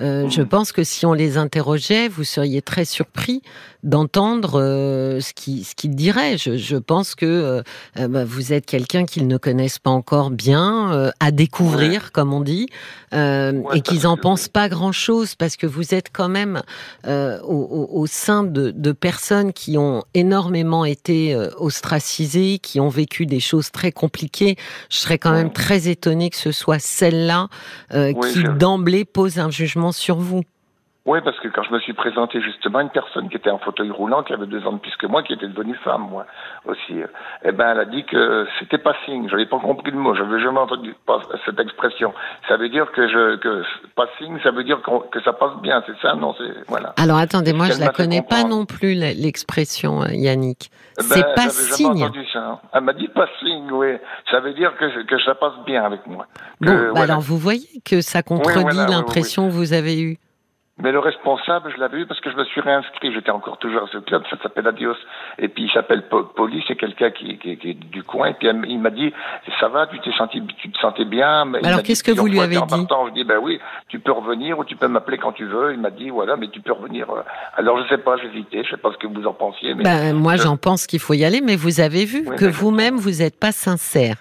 Euh, 0.00 0.28
je 0.28 0.42
mmh. 0.42 0.48
pense 0.48 0.72
que 0.72 0.84
si 0.84 1.06
on 1.06 1.12
les 1.12 1.38
interrogeait, 1.38 2.08
vous 2.08 2.24
seriez 2.24 2.62
très 2.62 2.84
surpris 2.84 3.42
d'entendre 3.82 4.60
euh, 4.60 5.20
ce 5.20 5.32
qu'ils 5.32 5.64
ce 5.64 5.74
qu'ils 5.74 5.94
diraient. 5.94 6.38
Je, 6.38 6.56
je, 6.56 6.76
pense 6.76 7.14
que 7.14 7.62
euh, 7.98 8.08
bah, 8.08 8.24
vous 8.24 8.52
êtes 8.52 8.66
quelqu'un 8.66 9.04
qu'ils 9.06 9.26
ne 9.26 9.36
connaissent 9.36 9.78
pas 9.78 9.90
encore 9.90 10.30
bien, 10.30 11.10
à 11.20 11.30
découvrir, 11.30 12.12
comme 12.12 12.32
on 12.32 12.40
dit, 12.40 12.68
et 13.12 13.80
qu'ils 13.82 14.06
en 14.06 14.16
pensent 14.16 14.48
pas 14.48 14.68
grand-chose, 14.68 15.34
parce 15.34 15.56
que 15.56 15.66
vous 15.66 15.94
êtes 15.94 16.08
quand 16.12 16.28
même 16.28 16.62
au, 17.06 17.88
au, 17.90 18.06
sein 18.06 18.44
de, 18.44 18.70
de, 18.70 18.92
personnes 18.92 19.52
qui 19.52 19.78
ont 19.78 20.04
énormément 20.14 20.84
été 20.84 21.36
ostracisées, 21.58 21.97
qui 22.58 22.80
ont 22.80 22.88
vécu 22.88 23.26
des 23.26 23.40
choses 23.40 23.70
très 23.70 23.92
compliquées. 23.92 24.56
Je 24.90 24.96
serais 24.96 25.18
quand 25.18 25.32
même 25.32 25.52
très 25.52 25.88
étonnée 25.88 26.30
que 26.30 26.36
ce 26.36 26.52
soit 26.52 26.78
celle-là 26.78 27.48
qui 27.90 28.42
d'emblée 28.58 29.04
pose 29.04 29.38
un 29.38 29.50
jugement 29.50 29.92
sur 29.92 30.18
vous. 30.18 30.42
Oui, 31.08 31.20
parce 31.24 31.40
que 31.40 31.48
quand 31.48 31.62
je 31.62 31.72
me 31.72 31.80
suis 31.80 31.94
présenté 31.94 32.42
justement, 32.42 32.80
une 32.80 32.90
personne 32.90 33.30
qui 33.30 33.36
était 33.36 33.48
en 33.48 33.56
fauteuil 33.56 33.90
roulant, 33.90 34.22
qui 34.22 34.34
avait 34.34 34.44
deux 34.44 34.66
ans 34.66 34.72
de 34.72 34.78
plus 34.78 34.94
que 34.96 35.06
moi, 35.06 35.22
qui 35.22 35.32
était 35.32 35.48
devenue 35.48 35.74
femme, 35.76 36.06
moi 36.10 36.26
aussi, 36.66 37.00
eh 37.44 37.50
ben, 37.50 37.70
elle 37.70 37.80
a 37.80 37.86
dit 37.86 38.04
que 38.04 38.46
c'était 38.58 38.76
pas 38.76 38.94
signe. 39.06 39.26
J'avais 39.30 39.46
pas 39.46 39.58
compris 39.58 39.90
le 39.90 39.96
mot. 39.96 40.14
J'avais 40.14 40.38
jamais 40.38 40.58
entendu 40.58 40.94
cette 41.46 41.58
expression. 41.60 42.12
Ça 42.46 42.58
veut 42.58 42.68
dire 42.68 42.92
que 42.92 43.08
je, 43.08 43.36
que 43.36 43.62
pas 43.96 44.06
signe, 44.18 44.38
ça 44.42 44.50
veut 44.50 44.64
dire 44.64 44.82
que 45.10 45.22
ça 45.22 45.32
passe 45.32 45.56
bien. 45.62 45.82
C'est 45.86 45.98
ça, 46.02 46.14
non 46.14 46.34
C'est 46.36 46.68
voilà. 46.68 46.92
Alors 46.98 47.16
attendez, 47.16 47.54
moi 47.54 47.68
je 47.70 47.80
la 47.80 47.88
connais 47.88 48.20
pas 48.20 48.44
non 48.44 48.66
plus 48.66 48.92
l'expression, 48.92 50.02
euh, 50.02 50.12
Yannick. 50.12 50.70
Eh 50.98 51.04
c'est 51.04 51.22
ben, 51.22 51.34
pas 51.36 51.48
signe. 51.48 52.04
Entendu 52.04 52.26
ça, 52.30 52.40
hein. 52.40 52.58
Elle 52.74 52.82
m'a 52.82 52.92
dit 52.92 53.08
pas 53.08 53.28
signe, 53.40 53.72
oui. 53.72 53.96
Ça 54.30 54.40
veut 54.40 54.52
dire 54.52 54.76
que 54.76 55.04
que 55.04 55.18
ça 55.22 55.34
passe 55.34 55.54
bien 55.64 55.84
avec 55.84 56.06
moi. 56.06 56.26
bon, 56.60 56.92
bah 56.92 57.00
alors 57.00 57.20
vous 57.22 57.38
voyez 57.38 57.80
que 57.82 58.02
ça 58.02 58.22
contredit 58.22 58.76
l'impression 58.90 59.46
que 59.46 59.52
vous 59.52 59.72
avez 59.72 59.98
eue. 60.02 60.18
Mais 60.80 60.92
le 60.92 61.00
responsable, 61.00 61.72
je 61.74 61.80
l'avais 61.80 62.00
eu 62.00 62.06
parce 62.06 62.20
que 62.20 62.30
je 62.30 62.36
me 62.36 62.44
suis 62.44 62.60
réinscrit. 62.60 63.12
J'étais 63.12 63.32
encore 63.32 63.58
toujours 63.58 63.82
à 63.82 63.86
ce 63.92 63.98
club, 63.98 64.22
ça 64.30 64.36
s'appelle 64.40 64.66
Adios. 64.68 64.94
Et 65.38 65.48
puis 65.48 65.64
il 65.64 65.70
s'appelle 65.72 66.04
Poli, 66.08 66.62
c'est 66.68 66.76
quelqu'un 66.76 67.10
qui, 67.10 67.36
qui, 67.38 67.56
qui, 67.56 67.70
est 67.70 67.74
du 67.74 68.04
coin. 68.04 68.28
Et 68.28 68.34
puis 68.34 68.48
il 68.48 68.78
m'a 68.78 68.90
dit, 68.90 69.12
ça 69.58 69.68
va, 69.68 69.88
tu 69.88 69.98
t'es 70.00 70.12
senti, 70.16 70.40
tu 70.58 70.70
te 70.70 70.78
sentais 70.78 71.04
bien. 71.04 71.52
Alors 71.64 71.82
qu'est-ce 71.82 72.04
que 72.04 72.12
vous 72.12 72.26
lui 72.26 72.38
avez 72.38 72.56
dit 72.56 72.86
Je 73.08 73.12
dis, 73.12 73.24
ben 73.24 73.38
oui, 73.42 73.58
tu 73.88 73.98
peux 73.98 74.12
revenir 74.12 74.58
ou 74.58 74.64
tu 74.64 74.76
peux 74.76 74.88
m'appeler 74.88 75.18
quand 75.18 75.32
tu 75.32 75.46
veux. 75.46 75.72
Il 75.72 75.80
m'a 75.80 75.90
dit, 75.90 76.10
voilà, 76.10 76.36
mais 76.36 76.48
tu 76.48 76.60
peux 76.60 76.72
revenir. 76.72 77.08
Alors 77.56 77.82
je 77.82 77.88
sais 77.88 77.98
pas, 77.98 78.16
j'hésitais, 78.16 78.62
je 78.62 78.70
sais 78.70 78.76
pas 78.76 78.92
ce 78.92 78.98
que 78.98 79.08
vous 79.08 79.26
en 79.26 79.34
pensiez. 79.34 79.74
Mais 79.74 79.82
ben, 79.82 80.14
moi 80.14 80.36
j'en 80.36 80.56
pense 80.56 80.86
qu'il 80.86 81.00
faut 81.00 81.14
y 81.14 81.24
aller, 81.24 81.40
mais 81.40 81.56
vous 81.56 81.80
avez 81.80 82.04
vu 82.04 82.24
que 82.36 82.44
vous-même 82.44 82.96
vous 82.96 83.18
n'êtes 83.18 83.38
pas 83.38 83.52
sincère. 83.52 84.16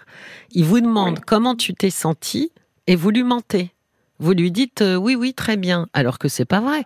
Il 0.52 0.66
vous 0.66 0.82
demande 0.82 1.20
comment 1.20 1.54
tu 1.54 1.76
t'es 1.76 1.92
senti 1.92 2.52
et 2.88 2.96
vous 2.96 3.12
lui 3.12 3.24
mentez. 3.24 3.72
Vous 4.20 4.34
lui 4.34 4.52
dites 4.52 4.82
euh, 4.82 4.96
oui, 4.96 5.16
oui, 5.16 5.34
très 5.34 5.58
bien, 5.58 5.88
alors 5.94 6.18
que 6.18 6.28
c'est 6.28 6.46
pas 6.46 6.60
vrai. 6.60 6.86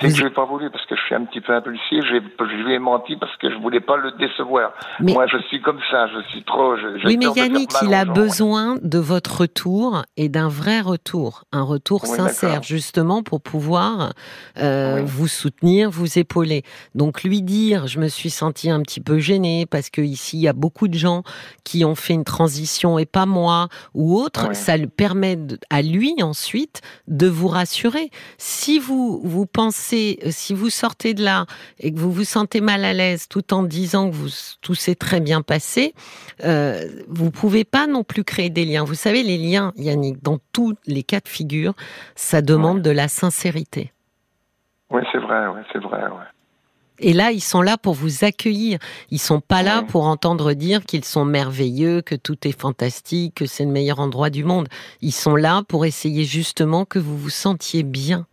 C'est 0.00 0.08
que 0.08 0.14
je 0.14 0.24
n'ai 0.24 0.30
pas 0.30 0.44
voulu 0.44 0.70
parce 0.70 0.84
que 0.86 0.96
je 0.96 1.00
suis 1.02 1.14
un 1.14 1.24
petit 1.24 1.40
peu 1.40 1.54
impulsif. 1.54 2.04
Je 2.04 2.16
lui 2.64 2.74
ai 2.74 2.78
menti 2.80 3.16
parce 3.16 3.34
que 3.36 3.48
je 3.48 3.56
voulais 3.58 3.80
pas 3.80 3.96
le 3.96 4.10
décevoir. 4.12 4.72
Moi, 4.98 5.26
je 5.28 5.38
suis 5.48 5.62
comme 5.62 5.78
ça. 5.90 6.08
Je 6.08 6.20
suis 6.30 6.42
trop. 6.42 6.74
oui, 7.04 7.16
mais 7.16 7.26
Yannick, 7.26 7.70
il 7.82 7.94
a 7.94 8.04
besoin 8.04 8.76
de 8.82 8.98
votre 8.98 9.42
retour 9.42 10.02
et 10.16 10.28
d'un 10.28 10.48
vrai 10.48 10.80
retour, 10.80 11.44
un 11.52 11.62
retour 11.62 12.06
sincère, 12.06 12.62
justement 12.62 13.22
pour 13.22 13.40
pouvoir 13.40 14.12
euh, 14.58 15.02
vous 15.04 15.28
soutenir, 15.28 15.90
vous 15.90 16.18
épauler. 16.18 16.64
Donc 16.94 17.22
lui 17.22 17.42
dire, 17.42 17.86
je 17.86 18.00
me 18.00 18.08
suis 18.08 18.30
senti 18.30 18.70
un 18.70 18.80
petit 18.80 19.00
peu 19.00 19.18
gênée 19.18 19.66
parce 19.66 19.90
que 19.90 20.00
ici 20.00 20.38
il 20.38 20.42
y 20.42 20.48
a 20.48 20.52
beaucoup 20.52 20.88
de 20.88 20.94
gens 20.94 21.22
qui 21.62 21.84
ont 21.84 21.94
fait 21.94 22.14
une 22.14 22.24
transition 22.24 22.98
et 22.98 23.06
pas 23.06 23.26
moi 23.26 23.68
ou 23.94 24.18
autre. 24.18 24.54
Ça 24.54 24.76
le 24.76 24.88
permet 24.88 25.38
à 25.70 25.82
lui 25.82 26.14
ensuite 26.22 26.80
de 27.06 27.28
vous 27.28 27.48
rassurer. 27.48 28.10
Si 28.38 28.78
vous 28.78 29.20
vous 29.22 29.46
pensez 29.46 29.83
euh, 29.92 30.28
si 30.30 30.54
vous 30.54 30.70
sortez 30.70 31.14
de 31.14 31.22
là 31.22 31.46
et 31.78 31.92
que 31.92 31.98
vous 31.98 32.12
vous 32.12 32.24
sentez 32.24 32.60
mal 32.60 32.84
à 32.84 32.92
l'aise 32.92 33.28
tout 33.28 33.52
en 33.52 33.62
disant 33.62 34.10
que 34.10 34.14
vous, 34.14 34.30
tout 34.60 34.74
s'est 34.74 34.94
très 34.94 35.20
bien 35.20 35.42
passé, 35.42 35.94
euh, 36.44 36.84
vous 37.08 37.30
pouvez 37.30 37.64
pas 37.64 37.86
non 37.86 38.04
plus 38.04 38.24
créer 38.24 38.50
des 38.50 38.64
liens. 38.64 38.84
Vous 38.84 38.94
savez, 38.94 39.22
les 39.22 39.38
liens, 39.38 39.72
Yannick, 39.76 40.22
dans 40.22 40.38
tous 40.52 40.74
les 40.86 41.02
cas 41.02 41.20
de 41.20 41.28
figure, 41.28 41.74
ça 42.14 42.42
demande 42.42 42.82
de 42.82 42.90
la 42.90 43.08
sincérité. 43.08 43.92
Oui, 44.90 45.02
c'est 45.12 45.18
vrai, 45.18 45.48
ouais, 45.48 45.62
c'est 45.72 45.80
vrai. 45.80 46.02
Ouais. 46.02 46.24
Et 47.00 47.12
là, 47.12 47.32
ils 47.32 47.42
sont 47.42 47.62
là 47.62 47.76
pour 47.76 47.94
vous 47.94 48.24
accueillir. 48.24 48.78
Ils 49.10 49.18
sont 49.18 49.40
pas 49.40 49.62
là 49.62 49.82
pour 49.82 50.04
entendre 50.04 50.52
dire 50.52 50.84
qu'ils 50.84 51.04
sont 51.04 51.24
merveilleux, 51.24 52.02
que 52.02 52.14
tout 52.14 52.46
est 52.46 52.58
fantastique, 52.58 53.34
que 53.34 53.46
c'est 53.46 53.64
le 53.64 53.72
meilleur 53.72 53.98
endroit 53.98 54.30
du 54.30 54.44
monde. 54.44 54.68
Ils 55.00 55.12
sont 55.12 55.34
là 55.34 55.62
pour 55.66 55.84
essayer 55.86 56.24
justement 56.24 56.84
que 56.84 57.00
vous 57.00 57.18
vous 57.18 57.30
sentiez 57.30 57.82
bien. 57.82 58.26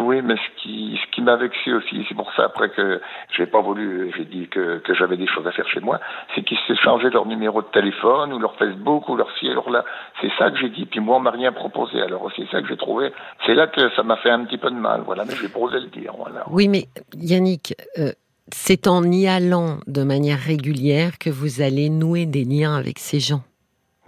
Oui, 0.00 0.22
mais 0.22 0.36
ce 0.36 0.62
qui, 0.62 0.98
ce 1.02 1.14
qui 1.14 1.20
m'a 1.20 1.36
vexé 1.36 1.72
aussi, 1.72 2.04
c'est 2.08 2.14
pour 2.14 2.32
ça 2.32 2.44
après 2.44 2.70
que 2.70 3.00
j'ai 3.36 3.46
pas 3.46 3.60
voulu, 3.60 4.10
j'ai 4.16 4.24
dit 4.24 4.48
que, 4.48 4.80
j'avais 4.98 5.18
des 5.18 5.26
choses 5.26 5.46
à 5.46 5.52
faire 5.52 5.68
chez 5.68 5.80
moi, 5.80 6.00
c'est 6.34 6.42
qu'ils 6.42 6.58
s'échangeaient 6.66 7.10
leur 7.10 7.26
numéro 7.26 7.60
de 7.60 7.66
téléphone 7.66 8.32
ou 8.32 8.38
leur 8.38 8.56
Facebook 8.56 9.08
ou 9.08 9.16
leur 9.16 9.30
ci, 9.38 9.48
alors 9.48 9.70
là. 9.70 9.84
C'est 10.20 10.30
ça 10.38 10.50
que 10.50 10.58
j'ai 10.58 10.70
dit. 10.70 10.86
Puis 10.86 11.00
moi, 11.00 11.16
on 11.16 11.20
m'a 11.20 11.30
rien 11.30 11.52
proposé. 11.52 12.00
Alors 12.00 12.30
c'est 12.34 12.48
ça 12.50 12.62
que 12.62 12.68
j'ai 12.68 12.76
trouvé. 12.76 13.12
C'est 13.46 13.54
là 13.54 13.66
que 13.66 13.90
ça 13.94 14.02
m'a 14.02 14.16
fait 14.16 14.30
un 14.30 14.44
petit 14.44 14.58
peu 14.58 14.70
de 14.70 14.76
mal. 14.76 15.02
Voilà, 15.04 15.24
mais 15.24 15.34
j'ai 15.40 15.48
posé 15.48 15.80
le 15.80 15.88
dire. 15.88 16.12
Voilà. 16.16 16.44
Oui, 16.50 16.68
mais 16.68 16.84
Yannick, 17.14 17.74
euh, 17.98 18.12
c'est 18.52 18.86
en 18.86 19.04
y 19.04 19.28
allant 19.28 19.78
de 19.86 20.02
manière 20.02 20.38
régulière 20.38 21.18
que 21.18 21.30
vous 21.30 21.60
allez 21.60 21.90
nouer 21.90 22.26
des 22.26 22.44
liens 22.44 22.74
avec 22.74 22.98
ces 22.98 23.20
gens. 23.20 23.42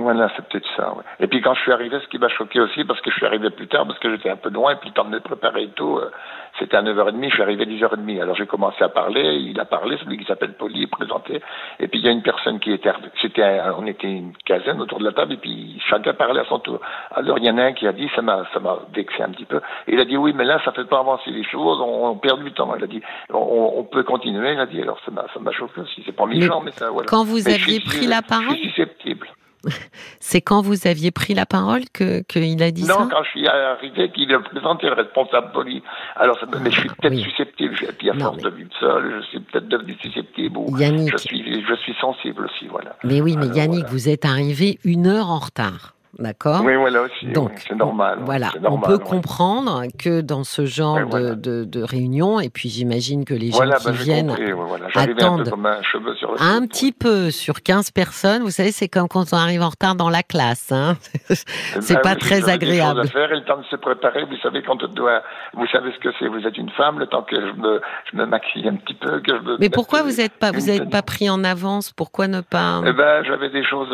Voilà, 0.02 0.30
c'est 0.36 0.46
peut-être 0.48 0.68
ça. 0.76 0.92
Ouais. 0.94 1.04
Et 1.20 1.26
puis 1.26 1.40
quand 1.40 1.54
je 1.54 1.60
suis 1.60 1.72
arrivé, 1.72 1.98
ce 2.00 2.08
qui 2.08 2.18
m'a 2.18 2.28
choqué 2.28 2.60
aussi, 2.60 2.84
parce 2.84 3.00
que 3.00 3.10
je 3.10 3.16
suis 3.16 3.26
arrivé 3.26 3.50
plus 3.50 3.68
tard, 3.68 3.86
parce 3.86 3.98
que 3.98 4.10
j'étais 4.10 4.30
un 4.30 4.36
peu 4.36 4.50
loin, 4.50 4.72
et 4.72 4.76
puis 4.76 4.88
le 4.88 4.94
temps 4.94 5.04
de 5.04 5.10
me 5.10 5.20
préparer 5.20 5.64
et 5.64 5.68
tout, 5.68 5.98
euh, 5.98 6.10
c'était 6.58 6.76
à 6.76 6.82
9h30, 6.82 7.28
je 7.28 7.34
suis 7.34 7.42
arrivé 7.42 7.62
à 7.62 7.66
10h30. 7.66 8.20
Alors 8.20 8.34
j'ai 8.36 8.46
commencé 8.46 8.82
à 8.82 8.88
parler, 8.88 9.36
il 9.36 9.58
a 9.60 9.64
parlé, 9.64 9.96
celui 9.98 10.18
qui 10.18 10.24
s'appelle 10.24 10.54
Poli, 10.54 10.86
présenté, 10.86 11.40
et 11.80 11.88
puis 11.88 12.00
il 12.00 12.04
y 12.04 12.08
a 12.08 12.12
une 12.12 12.22
personne 12.22 12.60
qui 12.60 12.72
était, 12.72 12.92
c'était, 13.20 13.60
on 13.78 13.86
était 13.86 14.10
une 14.10 14.32
quinzaine 14.44 14.80
autour 14.80 14.98
de 14.98 15.04
la 15.04 15.12
table, 15.12 15.34
et 15.34 15.38
puis 15.38 15.80
chacun 15.88 16.14
parlait 16.14 16.40
à 16.40 16.44
son 16.44 16.58
tour. 16.58 16.80
Alors 17.12 17.38
il 17.38 17.44
y 17.44 17.50
en 17.50 17.58
a 17.58 17.62
un 17.62 17.72
qui 17.72 17.86
a 17.86 17.92
dit, 17.92 18.08
ça 18.14 18.22
m'a, 18.22 18.44
ça 18.52 18.60
m'a 18.60 18.78
vexé 18.94 19.22
un 19.22 19.30
petit 19.30 19.44
peu, 19.44 19.60
et 19.86 19.94
il 19.94 20.00
a 20.00 20.04
dit 20.04 20.16
oui, 20.16 20.32
mais 20.34 20.44
là 20.44 20.60
ça 20.64 20.72
fait 20.72 20.84
pas 20.84 21.00
avancer 21.00 21.30
les 21.30 21.44
choses, 21.44 21.80
on, 21.80 22.10
on 22.10 22.16
perd 22.16 22.42
du 22.42 22.52
temps. 22.52 22.74
Il 22.76 22.84
a 22.84 22.86
dit, 22.86 23.02
on, 23.30 23.72
on, 23.76 23.84
peut 23.84 24.02
continuer, 24.02 24.52
il 24.52 24.60
a 24.60 24.66
dit, 24.66 24.80
alors 24.80 24.98
ça 25.04 25.10
m'a, 25.10 25.26
ça 25.32 25.40
m'a 25.40 25.52
choqué 25.52 25.80
aussi. 25.80 26.02
C'est 26.04 26.12
pas 26.12 26.26
méchant, 26.26 26.60
mais, 26.60 26.66
mais 26.66 26.72
ça, 26.72 26.90
voilà. 26.90 27.06
Quand 27.08 27.24
vous 27.24 27.36
mais 27.44 27.54
aviez 27.54 27.80
pris 27.80 28.06
la 28.06 28.22
parole, 28.22 28.50
je 28.50 28.60
suis 28.60 28.68
susceptible. 28.70 29.21
C'est 30.20 30.40
quand 30.40 30.62
vous 30.62 30.86
aviez 30.86 31.10
pris 31.10 31.34
la 31.34 31.46
parole 31.46 31.82
que 31.92 32.22
qu'il 32.22 32.62
a 32.62 32.70
dit 32.70 32.82
non, 32.82 32.94
ça 32.94 33.00
Non, 33.00 33.08
quand 33.08 33.22
je 33.24 33.30
suis 33.30 33.48
arrivé, 33.48 34.10
qu'il 34.12 34.32
a 34.34 34.40
présenté 34.40 34.86
le 34.86 34.94
responsable 34.94 35.52
poli. 35.52 35.82
Alors, 36.16 36.38
ça, 36.38 36.46
mais 36.62 36.70
je 36.70 36.80
suis 36.80 36.88
peut-être 36.88 37.12
oui. 37.12 37.22
susceptible. 37.22 37.74
Et 37.82 37.92
puis, 37.92 38.10
à 38.10 38.14
force 38.14 38.36
mais... 38.36 38.50
de 38.50 38.56
vivre 38.56 38.70
seul, 38.78 39.20
je 39.20 39.26
suis 39.26 39.40
peut-être 39.40 39.68
devenu 39.68 39.96
susceptible. 40.00 40.58
Ou 40.58 40.78
Yannick... 40.78 41.12
je, 41.12 41.16
suis, 41.16 41.64
je 41.66 41.74
suis 41.76 41.94
sensible 42.00 42.44
aussi, 42.44 42.66
voilà. 42.68 42.96
Mais 43.04 43.20
oui, 43.20 43.36
mais 43.36 43.44
Alors, 43.44 43.56
Yannick, 43.56 43.80
voilà. 43.80 43.92
vous 43.92 44.08
êtes 44.08 44.24
arrivé 44.24 44.78
une 44.84 45.06
heure 45.06 45.28
en 45.28 45.38
retard. 45.38 45.91
D'accord 46.18 46.62
Oui, 46.64 46.76
voilà 46.76 47.02
aussi. 47.02 47.26
Donc, 47.32 47.52
c'est 47.66 47.74
normal. 47.74 48.18
Voilà, 48.22 48.50
normal, 48.60 48.70
on 48.72 48.78
peut 48.86 49.02
ouais. 49.02 49.10
comprendre 49.10 49.82
que 49.98 50.20
dans 50.20 50.44
ce 50.44 50.66
genre 50.66 50.96
Ouais, 50.96 51.04
voilà. 51.04 51.30
de, 51.30 51.64
de, 51.64 51.64
de, 51.64 51.82
réunion, 51.82 52.38
et 52.38 52.50
puis 52.50 52.68
j'imagine 52.68 53.24
que 53.24 53.32
les 53.32 53.50
gens 53.50 53.56
Voilà, 53.56 53.76
qui 53.76 53.86
ben, 53.86 53.92
viennent 53.92 54.28
compris, 54.28 54.52
voilà. 54.52 54.86
attendent 54.94 55.40
un 55.40 55.44
peu 55.44 55.50
comme 55.50 55.66
un, 55.66 55.82
cheveu 55.82 56.14
sur 56.16 56.34
un 56.40 56.66
petit 56.66 56.92
peu 56.92 57.30
sur 57.30 57.62
15 57.62 57.92
personnes. 57.92 58.42
Vous 58.42 58.50
savez, 58.50 58.72
c'est 58.72 58.88
comme 58.88 59.08
quand 59.08 59.32
on 59.32 59.36
arrive 59.36 59.62
en 59.62 59.70
retard 59.70 59.94
dans 59.94 60.10
la 60.10 60.22
classe. 60.22 60.70
Hein 60.70 60.96
c'est 61.28 61.94
ben, 61.94 62.00
pas 62.02 62.12
oui, 62.12 62.18
très 62.18 62.50
agréable. 62.50 63.00
À 63.00 63.04
faire, 63.04 63.32
et 63.32 63.36
le 63.36 63.44
temps 63.44 63.58
de 63.58 63.64
se 63.64 63.76
préparer, 63.76 64.24
vous 64.24 64.36
savez 64.42 64.62
quand 64.62 64.82
on 64.82 64.88
doit, 64.88 65.22
vous 65.54 65.66
savez 65.68 65.92
ce 65.92 65.98
que 65.98 66.10
c'est. 66.18 66.28
Vous 66.28 66.46
êtes 66.46 66.58
une 66.58 66.70
femme, 66.70 66.98
le 66.98 67.06
temps 67.06 67.22
que 67.22 67.36
je 67.36 67.52
me, 67.60 67.80
je 68.10 68.16
me 68.18 68.26
maquille 68.26 68.68
un 68.68 68.76
petit 68.76 68.94
peu, 68.94 69.20
que 69.20 69.34
je 69.34 69.42
me 69.42 69.56
Mais 69.58 69.70
pourquoi 69.70 70.02
vous 70.02 70.20
êtes 70.20 70.34
pas, 70.38 70.50
vous 70.50 70.66
n'êtes 70.66 70.90
pas 70.90 71.02
pris 71.02 71.30
en 71.30 71.42
avance? 71.42 71.92
Pourquoi 71.92 72.28
ne 72.28 72.42
pas 72.42 72.82
Eh 72.86 72.92
ben, 72.92 73.24
j'avais 73.24 73.48
des 73.48 73.64
choses 73.64 73.88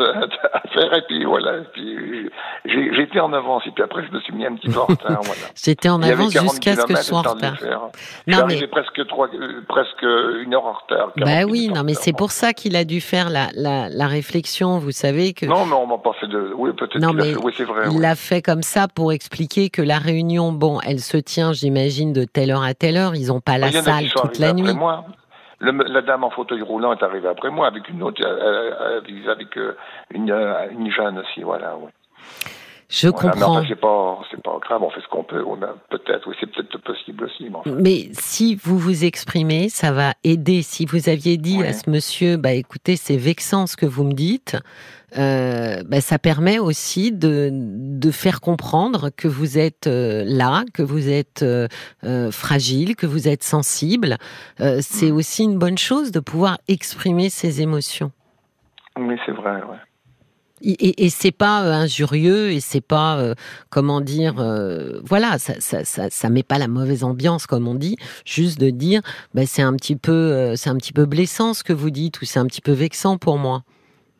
à, 0.53 0.59
faire 0.73 0.93
et 0.93 1.03
puis 1.07 1.23
voilà. 1.23 1.57
Et 1.57 1.67
puis 1.73 1.95
j'ai 2.08 2.08
j'étais 2.65 3.19
en 3.19 3.33
avance 3.33 3.63
et 3.67 3.71
puis 3.71 3.83
après 3.83 4.05
je 4.05 4.11
me 4.11 4.19
suis 4.21 4.33
mis 4.33 4.45
un 4.45 4.55
petit 4.55 4.69
peu 4.69 4.79
en 4.79 4.85
retard. 4.87 5.21
Voilà. 5.21 5.41
J'étais 5.55 5.89
en 5.89 6.01
avance 6.01 6.31
jusqu'à 6.31 6.75
ce 6.75 6.85
que 6.85 6.95
je 6.95 7.01
sois 7.01 7.19
en 7.19 7.33
retard. 7.33 7.57
Non 8.27 8.45
mais 8.47 8.67
presque 8.67 9.05
trois, 9.07 9.27
euh, 9.33 9.61
presque 9.67 10.01
une 10.01 10.53
heure 10.53 10.65
en 10.65 10.73
retard. 10.73 11.11
Bah 11.17 11.45
oui, 11.47 11.69
non 11.69 11.83
mais 11.83 11.93
c'est 11.93 12.13
pour 12.13 12.31
ça 12.31 12.53
qu'il 12.53 12.75
a 12.75 12.83
dû 12.83 13.01
faire 13.01 13.29
la, 13.29 13.47
la, 13.55 13.89
la, 13.89 14.07
réflexion. 14.07 14.77
Vous 14.77 14.91
savez 14.91 15.33
que 15.33 15.45
non 15.45 15.65
mais 15.65 15.73
on 15.73 15.87
m'a 15.87 15.97
pas 15.97 16.13
fait 16.13 16.27
de. 16.27 16.53
Oui 16.55 16.71
peut-être. 16.73 16.99
Non 16.99 17.13
mais 17.13 17.35
oui 17.35 17.53
c'est 17.55 17.65
vrai. 17.65 17.87
Il 17.91 18.01
l'a 18.01 18.15
fait 18.15 18.41
comme 18.41 18.63
ça 18.63 18.87
pour 18.87 19.11
expliquer 19.11 19.69
que 19.69 19.81
la 19.81 19.97
réunion, 19.97 20.51
bon, 20.51 20.79
elle 20.85 20.99
se 20.99 21.17
tient, 21.17 21.53
j'imagine, 21.53 22.13
de 22.13 22.23
telle 22.23 22.51
heure 22.51 22.63
à 22.63 22.73
telle 22.73 22.97
heure. 22.97 23.15
Ils 23.15 23.31
ont 23.31 23.41
pas 23.41 23.57
la 23.57 23.71
salle 23.71 24.09
toute 24.09 24.39
la 24.39 24.53
nuit. 24.53 24.73
Moi. 24.73 25.05
Le, 25.61 25.71
la 25.71 26.01
dame 26.01 26.23
en 26.23 26.29
fauteuil 26.29 26.61
roulant 26.61 26.93
est 26.93 27.03
arrivée 27.03 27.27
après 27.27 27.49
moi 27.49 27.67
avec 27.67 27.89
une 27.89 28.01
autre, 28.01 28.21
euh, 28.25 29.01
avec 29.29 29.59
une, 30.11 30.33
une 30.71 30.91
jeune 30.91 31.19
aussi, 31.19 31.41
voilà. 31.41 31.75
Oui. 31.77 31.89
Je 32.89 33.07
voilà, 33.07 33.33
comprends. 33.33 33.63
C'est 33.67 33.75
pas, 33.75 34.19
pas 34.43 34.59
grave. 34.61 34.81
On 34.81 34.89
fait 34.89 35.01
ce 35.01 35.07
qu'on 35.09 35.23
peut. 35.23 35.43
On 35.45 35.61
a 35.61 35.75
peut-être, 35.91 36.27
oui, 36.27 36.35
c'est 36.39 36.51
peut-être 36.51 36.79
possible 36.79 37.23
aussi. 37.23 37.43
Mais, 37.43 37.55
enfin. 37.55 37.71
mais, 37.79 38.09
si 38.13 38.55
vous 38.55 38.79
vous 38.79 39.05
exprimez, 39.05 39.69
ça 39.69 39.91
va 39.91 40.13
aider. 40.23 40.63
Si 40.63 40.87
vous 40.87 41.07
aviez 41.07 41.37
dit 41.37 41.57
oui. 41.59 41.67
à 41.67 41.73
ce 41.73 41.87
monsieur, 41.87 42.37
bah 42.37 42.53
écoutez, 42.53 42.95
c'est 42.95 43.15
vexant 43.15 43.67
ce 43.67 43.77
que 43.77 43.85
vous 43.85 44.03
me 44.03 44.13
dites. 44.13 44.57
Euh, 45.17 45.83
bah, 45.85 46.01
ça 46.01 46.17
permet 46.17 46.57
aussi 46.57 47.11
de, 47.11 47.49
de 47.51 48.11
faire 48.11 48.41
comprendre 48.41 49.11
que 49.15 49.27
vous 49.27 49.59
êtes 49.59 49.85
euh, 49.85 50.23
là, 50.25 50.63
que 50.73 50.81
vous 50.81 51.09
êtes 51.09 51.43
euh, 51.43 51.67
fragile, 52.31 52.95
que 52.95 53.05
vous 53.05 53.27
êtes 53.27 53.43
sensible. 53.43 54.17
c'est 54.57 55.11
mmh. 55.11 55.15
aussi 55.15 55.43
une 55.43 55.59
bonne 55.59 55.77
chose 55.77 56.11
de 56.11 56.19
pouvoir 56.19 56.57
exprimer 56.67 57.29
ses 57.29 57.61
émotions. 57.61 58.11
Oui, 58.97 59.15
c'est 59.27 59.31
vrai. 59.31 59.61
Ouais. 59.61 59.77
Et, 60.61 61.09
c'est 61.09 61.31
pas 61.31 61.63
euh, 61.63 61.71
injurieux 61.71 62.51
et 62.51 62.59
c'est 62.59 62.81
pas 62.81 63.17
euh, 63.17 63.33
comment 63.69 64.01
dire 64.01 64.35
euh, 64.39 64.99
voilà 65.03 65.39
ça, 65.39 65.53
ça, 65.59 65.85
ça 65.85 66.09
ça 66.09 66.29
met 66.29 66.43
pas 66.43 66.57
la 66.57 66.67
mauvaise 66.67 67.03
ambiance 67.03 67.45
comme 67.45 67.67
on 67.67 67.75
dit 67.75 67.95
juste 68.25 68.59
de 68.59 68.69
dire 68.69 69.01
bah, 69.33 69.45
c'est 69.45 69.61
un 69.61 69.73
petit 69.75 69.95
peu 69.95 70.55
c'est 70.55 70.69
un 70.69 70.75
petit 70.75 70.93
peu 70.93 71.05
blessant 71.05 71.53
ce 71.53 71.63
que 71.63 71.73
vous 71.73 71.89
dites 71.89 72.21
ou 72.21 72.25
c'est 72.25 72.39
un 72.39 72.45
petit 72.45 72.61
peu 72.61 72.73
vexant 72.73 73.17
pour 73.17 73.37
moi. 73.37 73.63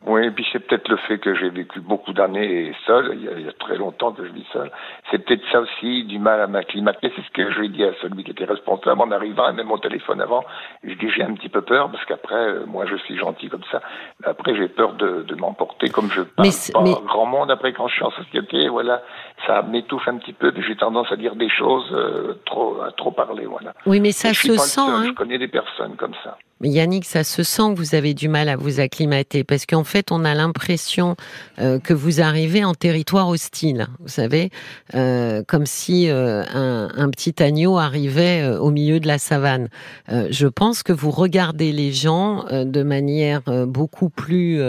Oui, 0.08 0.26
et 0.26 0.32
puis 0.32 0.46
c'est 0.52 0.60
peut-être 0.60 0.88
le 0.88 0.96
fait 0.96 1.18
que 1.18 1.36
j'ai 1.36 1.50
vécu 1.50 1.82
beaucoup 1.82 2.14
d'années 2.14 2.74
seul, 2.88 3.12
il 3.16 3.26
y, 3.26 3.28
a, 3.28 3.32
il 3.34 3.46
y, 3.46 3.50
a, 3.50 3.52
très 3.52 3.76
longtemps 3.76 4.14
que 4.14 4.26
je 4.26 4.32
vis 4.32 4.46
seul. 4.54 4.72
C'est 5.12 5.20
peut-être 5.20 5.44
ça 5.52 5.60
aussi, 5.60 6.06
du 6.06 6.20
mal 6.20 6.40
à 6.40 6.48
m'acclimater. 6.48 7.12
C'est 7.16 7.22
ce 7.22 7.30
que 7.32 7.52
je 7.52 7.60
lui 7.60 7.66
ai 7.66 7.70
dit 7.70 7.84
à 7.84 7.92
celui 8.02 8.24
qui 8.24 8.32
était 8.32 8.46
responsable 8.46 9.02
en 9.02 9.12
arrivant, 9.12 9.50
et 9.50 9.54
même 9.54 9.72
au 9.72 9.78
téléphone 9.78 10.22
avant. 10.22 10.46
Je 10.86 10.94
dis 10.94 11.10
j'ai 11.10 11.24
un 11.24 11.34
petit 11.34 11.50
peu 11.50 11.62
peur 11.62 11.92
parce 11.92 12.06
qu'après, 12.06 12.36
euh, 12.36 12.66
moi 12.66 12.86
je 12.86 12.96
suis 12.96 13.18
gentil 13.18 13.50
comme 13.50 13.64
ça. 13.72 13.82
Après 14.24 14.56
j'ai 14.56 14.70
peur 14.70 14.94
de, 14.94 15.24
de 15.24 15.36
m'emporter 15.36 15.90
comme 15.90 16.10
je 16.10 16.22
parle 16.22 16.48
mais 16.48 16.72
pas 16.74 16.82
mais... 16.82 17.06
grand 17.06 17.26
monde. 17.26 17.52
Après 17.52 17.74
quand 17.74 17.90
je 17.90 17.96
suis 17.96 18.06
en 18.06 18.12
société, 18.12 18.70
voilà, 18.70 19.04
ça 19.48 19.64
m'étouffe 19.64 20.08
un 20.08 20.18
petit 20.18 20.34
peu. 20.34 20.54
J'ai 20.66 20.78
tendance 20.78 21.12
à 21.12 21.18
dire 21.18 21.36
des 21.36 21.50
choses 21.50 21.90
euh, 21.92 22.40
trop, 22.46 22.82
à 22.82 22.92
trop 22.94 23.12
parler, 23.12 23.46
voilà. 23.46 23.74
Oui, 23.86 24.00
mais 24.00 24.14
ça 24.14 24.34
se 24.34 24.54
sent. 24.56 24.80
Hein. 24.80 25.04
Je 25.08 25.12
connais 25.12 25.38
des 25.38 25.50
personnes 25.50 25.98
comme 25.98 26.16
ça. 26.24 26.38
Yannick, 26.62 27.06
ça 27.06 27.24
se 27.24 27.43
sent 27.43 27.74
que 27.74 27.78
vous 27.78 27.95
avez 27.95 28.13
du 28.13 28.28
mal 28.28 28.50
à 28.50 28.58
vous 28.58 28.80
acclimater 28.82 29.43
parce 29.43 29.65
qu'en 29.65 29.86
fait, 29.86 30.12
on 30.12 30.26
a 30.26 30.34
l'impression 30.34 31.15
euh, 31.60 31.80
que 31.80 31.93
vous 31.93 32.19
arrivez 32.19 32.65
en 32.65 32.74
territoire 32.74 33.30
hostile. 33.30 33.88
Vous 34.00 34.10
savez, 34.10 34.50
euh, 34.93 35.41
comme 35.48 35.65
si 35.65 36.10
euh, 36.10 36.43
un, 36.54 36.89
un, 36.98 37.10
petit 37.10 37.41
agneau 37.41 37.78
arrivait 37.78 38.41
euh, 38.41 38.60
au 38.60 38.72
milieu 38.72 39.00
de 39.00 39.08
la 39.08 39.17
savane. 39.17 39.69
Euh, 40.12 40.28
je 40.32 40.48
pense 40.48 40.84
que 40.84 40.91
vous 40.91 41.12
regardez 41.12 41.72
les 41.72 41.93
gens 41.93 42.45
euh, 42.52 42.65
de 42.65 42.84
manière 42.84 43.41
beaucoup 43.67 44.10
plus 44.10 44.60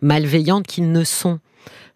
malveillante 0.00 0.66
qu'ils 0.66 0.92
ne 0.92 1.04
sont. 1.04 1.38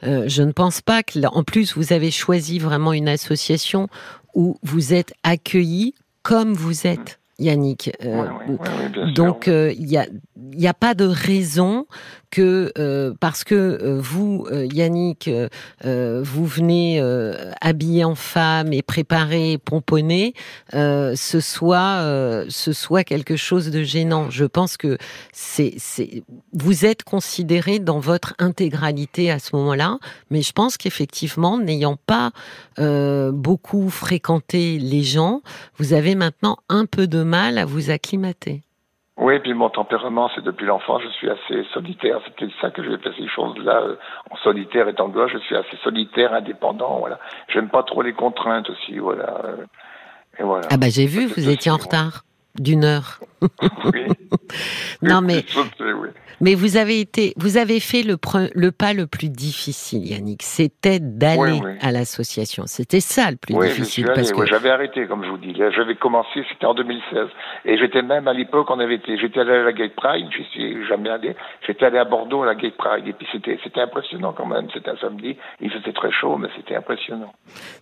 je 0.03 0.42
ne 0.42 0.53
pense 0.53 0.81
pas 0.81 1.03
que, 1.03 1.18
en 1.27 1.42
plus, 1.42 1.77
vous 1.77 1.92
avez 1.92 2.11
choisi 2.11 2.59
vraiment 2.59 2.92
une 2.92 3.09
association 3.09 3.88
où 4.35 4.57
vous 4.62 4.94
êtes 4.94 5.12
accueillis 5.22 5.94
comme 6.22 6.55
vous 6.55 6.87
êtes. 6.87 7.18
Yannick. 7.38 7.90
Euh, 8.05 8.29
donc 9.14 9.47
il 9.47 9.53
euh, 9.53 9.75
n'y 9.79 9.97
a, 9.97 10.07
y 10.53 10.66
a 10.66 10.75
pas 10.75 10.95
de 10.95 11.05
raison 11.05 11.87
que 12.33 12.73
euh, 12.79 13.12
parce 13.21 13.45
que 13.45 13.55
euh, 13.55 14.01
vous, 14.01 14.49
Yannick, 14.51 15.31
euh, 15.85 16.23
vous 16.25 16.47
venez 16.47 17.01
habillé 17.61 18.05
en 18.05 18.16
femme 18.16 18.73
et 18.73 18.83
préparé, 18.83 19.59
pomponné, 19.59 20.35
ce 20.73 21.40
soit 21.40 22.45
ce 22.49 22.73
soit 22.73 23.05
quelque 23.05 23.37
chose 23.37 23.71
de 23.71 23.83
gênant. 23.83 24.31
Je 24.31 24.45
pense 24.45 24.77
que 24.77 24.97
c'est 25.33 25.75
c'est 25.77 26.25
vous 26.53 26.85
êtes 26.85 27.05
considéré 27.05 27.79
dans 27.79 28.01
votre 28.01 28.35
intégralité 28.38 29.31
à 29.31 29.38
ce 29.38 29.55
moment-là, 29.57 29.99
mais 30.31 30.42
je 30.42 30.53
pense 30.53 30.77
qu'effectivement, 30.79 31.59
n'ayant 31.59 31.99
pas 32.07 32.33
beaucoup 32.79 33.90
fréquenté 33.90 34.79
les 34.79 35.03
gens, 35.03 35.42
vous 35.77 35.92
avez 35.92 36.14
maintenant 36.14 36.57
un 36.71 36.87
peu 36.87 37.07
de 37.07 37.23
mal 37.23 37.59
à 37.59 37.66
vous 37.66 37.90
acclimater. 37.90 38.62
Oui, 39.23 39.39
puis 39.39 39.55
mon 39.55 39.71
tempérament, 39.71 40.29
c'est 40.35 40.43
depuis 40.43 40.67
l'enfant, 40.67 40.99
je 40.99 41.09
suis 41.11 41.31
assez 41.31 41.63
solitaire. 41.73 42.19
C'est 42.25 42.35
peut-être 42.35 42.61
ça 42.61 42.71
que 42.71 42.83
j'ai 42.83 42.99
fait 42.99 43.13
ces 43.17 43.29
choses-là 43.29 43.83
euh, 43.83 43.97
en 44.31 44.37
solitaire 44.39 44.89
étant 44.89 45.09
gauche. 45.09 45.31
Je 45.33 45.39
suis 45.39 45.55
assez 45.55 45.77
solitaire, 45.85 46.33
indépendant. 46.35 46.99
Voilà. 46.99 47.21
J'aime 47.47 47.69
pas 47.69 47.85
trop 47.85 48.03
les 48.03 48.15
contraintes 48.15 48.69
aussi. 48.69 48.99
Voilà. 48.99 49.43
Et 50.41 50.43
voilà. 50.43 50.67
Ah 50.73 50.77
bah 50.77 50.89
j'ai 50.91 51.07
vu, 51.07 51.27
vous 51.27 51.49
étiez 51.49 51.71
en 51.71 51.77
retard 51.77 52.25
d'une 52.59 52.85
heure. 52.85 53.21
Oui. 53.92 54.07
non 55.02 55.20
mais, 55.20 55.44
oui. 55.81 56.09
mais 56.40 56.55
vous 56.55 56.76
avez 56.76 57.00
été, 57.00 57.35
vous 57.37 57.57
avez 57.57 57.81
fait 57.81 58.02
le, 58.02 58.14
pre- 58.14 58.50
le 58.55 58.72
pas 58.72 58.92
le 58.92 59.07
plus 59.07 59.28
difficile, 59.28 60.07
Yannick. 60.07 60.42
C'était 60.42 61.00
d'aller 61.00 61.61
Oui, 61.62 61.72
à 61.81 61.92
l'association. 61.92 62.64
C'était 62.66 63.00
ça 63.00 63.31
le 63.31 63.37
plus 63.37 63.55
difficile 63.55 64.07
allé, 64.07 64.14
parce 64.14 64.33
que 64.33 64.46
j'avais 64.46 64.70
arrêté, 64.70 65.07
comme 65.07 65.24
je 65.24 65.31
vous 65.31 65.38
dis. 65.38 65.55
J'avais 65.57 65.94
commencé, 65.96 66.44
c'était 66.50 66.66
en 66.66 66.74
2016. 66.74 67.28
Et 67.64 67.78
j'étais 67.78 68.02
même, 68.02 68.28
à 68.28 68.33
l'époque, 68.33 68.68
on 68.70 68.78
avait 68.81 68.96
été, 68.96 69.18
j'étais 69.18 69.40
allé 69.40 69.52
à 69.52 69.62
la 69.64 69.72
Gay 69.72 69.90
Pride, 69.90 70.26
j'y 70.37 70.44
suis 70.50 70.87
jamais 70.87 71.11
allé. 71.11 71.35
J'étais 71.66 71.85
allé 71.87 71.98
à 71.98 72.05
Bordeaux 72.05 72.42
à 72.42 72.46
la 72.46 72.55
Gay 72.55 72.72
Pride. 72.76 73.07
Et 73.07 73.12
puis 73.12 73.26
c'était, 73.33 73.59
c'était 73.62 73.81
impressionnant 73.81 74.33
quand 74.37 74.46
même. 74.46 74.68
C'était 74.72 74.90
un 74.90 74.96
samedi. 74.96 75.37
Il 75.61 75.70
faisait 75.70 75.92
très 75.92 76.11
chaud, 76.12 76.37
mais 76.38 76.48
c'était 76.57 76.76
impressionnant. 76.76 77.33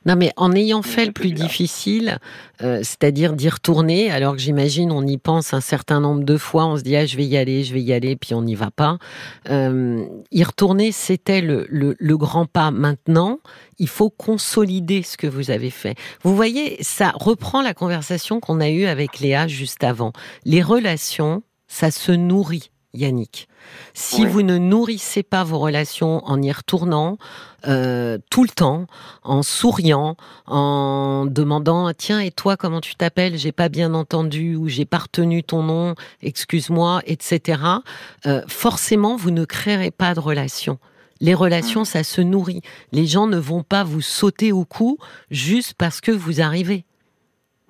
Non, 0.07 0.17
mais 0.17 0.31
en 0.37 0.53
ayant 0.53 0.83
fait 0.83 1.07
le 1.07 1.13
plus 1.13 1.33
bien. 1.33 1.45
difficile, 1.45 2.19
euh, 2.63 2.79
c'est-à-dire 2.83 3.33
d'y 3.35 3.49
retourner, 3.49 4.11
alors 4.11 4.35
que 4.35 4.41
j'imagine 4.41 4.91
on 4.93 5.07
y 5.07 5.19
pense 5.19 5.50
un 5.55 5.61
certain 5.61 6.01
nombre 6.01 6.25
de 6.25 6.37
fois, 6.37 6.67
on 6.67 6.77
se 6.77 6.83
dit 6.83 6.97
ah 6.97 7.07
je 7.07 7.17
vais 7.17 7.25
y 7.25 7.37
aller, 7.37 7.65
je 7.65 7.75
vais 7.75 7.83
y 7.83 7.93
aller, 7.93 8.17
puis 8.17 8.35
on 8.35 8.43
n'y 8.43 8.55
va 8.55 8.71
pas. 8.71 8.99
Euh, 9.49 10.05
y 10.31 10.45
retourner, 10.45 10.93
c'était 10.93 11.41
le, 11.41 11.67
le, 11.69 11.97
le 11.99 12.17
grand 12.17 12.47
pas. 12.47 12.71
Maintenant, 12.71 13.39
il 13.79 13.89
faut 13.89 14.11
consolider 14.11 15.03
ce 15.03 15.17
que 15.17 15.27
vous 15.27 15.51
avez 15.51 15.71
fait. 15.71 15.97
Vous 16.23 16.37
voyez, 16.37 16.77
ça 16.83 17.13
reprend 17.15 17.63
la 17.63 17.75
conversation 17.75 18.41
qu'on 18.41 18.61
a 18.61 18.69
eue 18.69 18.87
avec 18.87 19.21
Léa 19.21 19.49
juste 19.49 19.85
avant. 19.85 20.13
Les 20.45 20.63
relations, 20.63 21.43
ça 21.67 21.91
se 21.91 22.13
nourrit. 22.13 22.71
Yannick, 22.93 23.49
si 23.95 24.23
Oui. 24.23 24.29
vous 24.29 24.43
ne 24.43 24.59
nourrissez 24.59 25.23
pas 25.23 25.45
vos 25.45 25.59
relations 25.59 26.25
en 26.27 26.43
y 26.43 26.51
retournant, 26.51 27.19
euh, 27.67 28.19
tout 28.31 28.43
le 28.43 28.49
temps, 28.49 28.87
en 29.23 29.43
souriant, 29.43 30.17
en 30.47 31.27
demandant 31.27 31.93
tiens 31.93 32.21
et 32.21 32.31
toi 32.31 32.57
comment 32.57 32.81
tu 32.81 32.95
t'appelles? 32.95 33.37
J'ai 33.37 33.53
pas 33.53 33.69
bien 33.69 33.95
entendu 33.95 34.57
ou 34.57 34.69
j'ai 34.69 34.87
pas 34.87 34.99
retenu 34.99 35.43
ton 35.45 35.63
nom 35.63 35.95
excuse-moi 36.23 37.03
etc 37.07 37.63
euh, 38.27 38.43
forcément 38.49 39.17
vous 39.17 39.31
ne 39.31 39.45
créerez 39.45 39.91
pas 39.91 40.15
de 40.15 40.21
relation 40.21 40.79
les 41.21 41.35
relations 41.35 41.85
ça 41.85 42.03
se 42.03 42.21
nourrit. 42.21 42.63
Les 42.93 43.07
gens 43.07 43.27
ne 43.27 43.37
vont 43.37 43.63
pas 43.63 43.85
vous 43.85 44.01
sauter 44.01 44.53
au 44.53 44.65
cou 44.65 44.99
juste 45.31 45.75
parce 45.75 46.01
que 46.01 46.11
vous 46.11 46.41
arrivez 46.41 46.85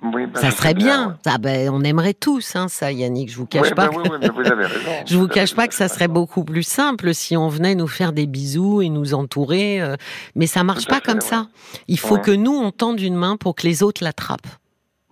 Oui, 0.02 0.26
ben, 0.26 0.40
ça 0.40 0.50
serait 0.50 0.72
bien, 0.72 1.08
ouais. 1.08 1.14
Ah 1.26 1.36
ben, 1.38 1.68
on 1.70 1.82
aimerait 1.82 2.14
tous 2.14 2.56
hein, 2.56 2.68
ça 2.68 2.90
Yannick 2.90 3.30
je 3.30 3.36
vous 3.36 3.44
cache 3.46 3.68
Oui, 3.68 3.74
pas 3.74 3.88
que- 3.88 3.96
oui, 3.96 4.02
oui, 4.10 4.16
mais 4.20 4.28
vous 4.30 4.40
avez 4.50 4.64
raison. 4.64 4.90
je 5.06 5.16
vous 5.18 5.28
cache 5.28 5.54
pas 5.54 5.68
que 5.68 5.74
ça 5.74 5.88
serait 5.88 6.08
beaucoup 6.08 6.42
plus 6.42 6.62
simple 6.62 7.12
si 7.12 7.36
on 7.36 7.48
venait 7.48 7.74
nous 7.74 7.86
faire 7.86 8.12
des 8.14 8.26
bisous 8.26 8.80
et 8.80 8.88
nous 8.88 9.12
entourer, 9.12 9.80
euh, 9.82 9.96
mais 10.34 10.46
ça 10.46 10.64
marche 10.64 10.86
pas 10.86 11.00
comme 11.00 11.20
ça. 11.20 11.48
Il 11.86 11.98
faut 11.98 12.14
Ouais. 12.14 12.20
que 12.22 12.30
nous 12.30 12.52
on 12.56 12.70
tende 12.72 12.98
une 13.00 13.14
main 13.16 13.36
pour 13.36 13.54
que 13.54 13.66
les 13.66 13.82
autres 13.82 14.02
l'attrapent. 14.02 14.46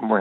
Oui. 0.01 0.21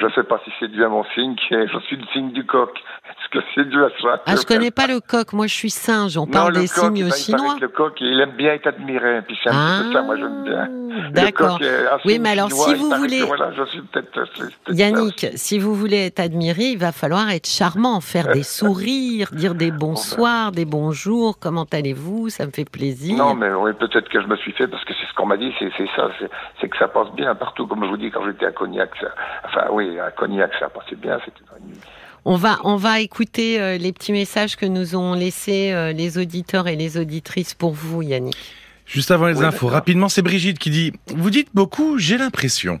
Je 0.00 0.06
ne 0.06 0.10
sais 0.12 0.22
pas 0.22 0.40
si 0.44 0.50
c'est 0.58 0.68
dû 0.68 0.82
à 0.82 0.88
mon 0.88 1.04
signe, 1.14 1.36
je 1.50 1.78
suis 1.86 1.96
le 1.96 2.06
signe 2.12 2.32
du 2.32 2.44
coq. 2.46 2.70
Est-ce 3.10 3.28
que 3.38 3.44
c'est 3.54 3.68
dû 3.68 3.84
à 3.84 3.88
ça? 4.00 4.22
Ah, 4.26 4.34
je 4.36 4.46
connais 4.46 4.70
pas 4.70 4.86
le 4.86 5.00
coq, 5.00 5.32
moi 5.34 5.46
je 5.46 5.54
suis 5.54 5.68
singe, 5.70 6.16
on 6.16 6.24
Non, 6.26 6.32
parle 6.32 6.54
le 6.54 6.60
des 6.62 6.68
coq, 6.68 6.84
signes 6.96 7.04
ben, 7.08 7.12
chinois. 7.12 7.56
le 7.60 7.68
coq, 7.68 7.92
il 8.00 8.18
aime 8.20 8.30
bien 8.32 8.54
être 8.54 8.66
admiré. 8.68 9.20
Puis 9.22 9.38
c'est 9.42 9.50
un 9.50 9.54
Ah, 9.54 9.78
petit 9.82 9.88
peu 9.88 9.92
ça, 9.94 10.02
moi 10.02 10.16
j'aime 10.16 10.44
bien. 10.44 10.68
Le 10.90 11.10
D'accord. 11.10 11.58
un 11.62 11.98
Oui, 12.04 12.18
mais 12.18 12.30
alors, 12.30 12.48
chinois, 12.50 12.66
si 12.68 12.74
vous 12.74 12.90
que, 12.90 12.96
voulez- 12.96 13.22
Voilà, 13.22 13.52
je 13.56 13.64
suis 13.66 13.82
peut-être. 13.82 14.10
peut-être 14.10 14.36
ça 14.36 14.72
Yannick, 14.72 15.26
si 15.34 15.58
vous 15.58 15.74
voulez 15.74 16.06
être 16.06 16.18
admiré, 16.20 16.62
il 16.64 16.78
va 16.78 16.92
falloir 16.92 17.30
être 17.30 17.46
charmant, 17.48 18.00
faire 18.00 18.28
des 18.32 18.42
sourires, 18.58 19.28
dire 19.32 19.54
des 19.54 19.70
bonsoirs, 19.70 20.50
des 20.52 20.64
bonjours, 20.64 21.38
comment 21.38 21.66
allez-vous, 21.72 22.28
ça 22.30 22.46
me 22.46 22.50
fait 22.50 22.68
plaisir. 22.68 23.16
Non, 23.18 23.34
mais 23.34 23.52
oui, 23.52 23.72
peut-être 23.78 24.08
que 24.08 24.20
je 24.20 24.26
me 24.26 24.36
suis 24.36 24.52
fait, 24.52 24.66
parce 24.66 24.84
que 24.84 24.94
c'est 24.94 25.06
ce 25.06 25.14
qu'on 25.14 25.26
m'a 25.26 25.36
dit, 25.36 25.52
c'est 25.58 25.70
ça, 25.94 26.08
c'est- 26.18 26.30
c'est 26.60 26.68
que 26.68 26.76
ça 26.78 26.88
passe 26.88 27.10
bien 27.14 27.34
partout. 27.34 27.66
Comme 27.66 27.84
je 27.84 27.90
vous 27.90 27.96
dis, 27.96 28.10
quand 28.10 28.24
j'étais 28.24 28.46
à 28.46 28.52
Cognac, 28.52 28.90
ça, 29.00 29.08
enfin 29.44 29.66
oui, 29.70 29.89
à 29.98 30.10
Cognac, 30.10 30.50
ça 30.58 30.68
passait 30.68 30.96
bien, 30.96 31.18
c'était 31.24 31.40
dans 31.48 31.54
la 31.54 31.66
nuit. 31.66 31.80
On 32.24 32.36
va, 32.36 32.58
on 32.64 32.76
va 32.76 33.00
écouter 33.00 33.60
euh, 33.60 33.78
les 33.78 33.92
petits 33.92 34.12
messages 34.12 34.56
que 34.56 34.66
nous 34.66 34.94
ont 34.94 35.14
laissés 35.14 35.72
euh, 35.72 35.92
les 35.92 36.18
auditeurs 36.18 36.68
et 36.68 36.76
les 36.76 36.98
auditrices 36.98 37.54
pour 37.54 37.72
vous, 37.72 38.02
Yannick. 38.02 38.36
Juste 38.84 39.10
avant 39.12 39.26
les 39.26 39.38
Oui, 39.38 39.44
infos, 39.44 39.68
rapidement, 39.68 40.08
c'est 40.08 40.20
Brigitte 40.20 40.58
qui 40.58 40.68
dit 40.68 40.92
Vous 41.14 41.30
dites 41.30 41.48
beaucoup, 41.54 41.96
j'ai 41.96 42.18
l'impression. 42.18 42.78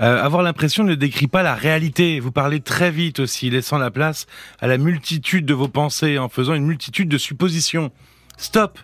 Euh, 0.00 0.20
avoir 0.20 0.42
l'impression 0.42 0.84
ne 0.84 0.94
décrit 0.94 1.26
pas 1.28 1.42
la 1.42 1.54
réalité. 1.54 2.18
Vous 2.18 2.32
parlez 2.32 2.60
très 2.60 2.90
vite 2.90 3.20
aussi, 3.20 3.50
laissant 3.50 3.76
la 3.78 3.90
place 3.90 4.26
à 4.60 4.66
la 4.66 4.78
multitude 4.78 5.44
de 5.44 5.54
vos 5.54 5.68
pensées, 5.68 6.18
en 6.18 6.28
faisant 6.28 6.54
une 6.54 6.64
multitude 6.64 7.08
de 7.08 7.18
suppositions. 7.18 7.92
Stop 8.38 8.78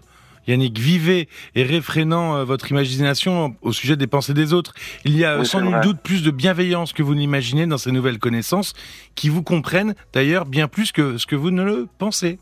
Yannick, 0.46 0.78
vivez 0.78 1.28
et 1.54 1.62
réfrénant 1.62 2.36
euh, 2.36 2.44
votre 2.44 2.70
imagination 2.70 3.56
au 3.62 3.72
sujet 3.72 3.96
des 3.96 4.06
pensées 4.06 4.34
des 4.34 4.52
autres. 4.52 4.74
Il 5.04 5.16
y 5.16 5.24
a 5.24 5.32
euh, 5.32 5.40
Oui, 5.40 5.46
sans 5.46 5.60
nul 5.60 5.78
doute 5.82 6.00
plus 6.00 6.22
de 6.22 6.30
bienveillance 6.30 6.92
que 6.92 7.02
vous 7.02 7.14
n'imaginez 7.14 7.66
dans 7.66 7.78
ces 7.78 7.92
nouvelles 7.92 8.18
connaissances 8.18 8.72
qui 9.14 9.28
vous 9.28 9.42
comprennent 9.42 9.94
d'ailleurs 10.12 10.46
bien 10.46 10.68
plus 10.68 10.92
que 10.92 11.18
ce 11.18 11.26
que 11.26 11.36
vous 11.36 11.50
ne 11.50 11.62
le 11.62 11.88
pensez. 11.98 12.38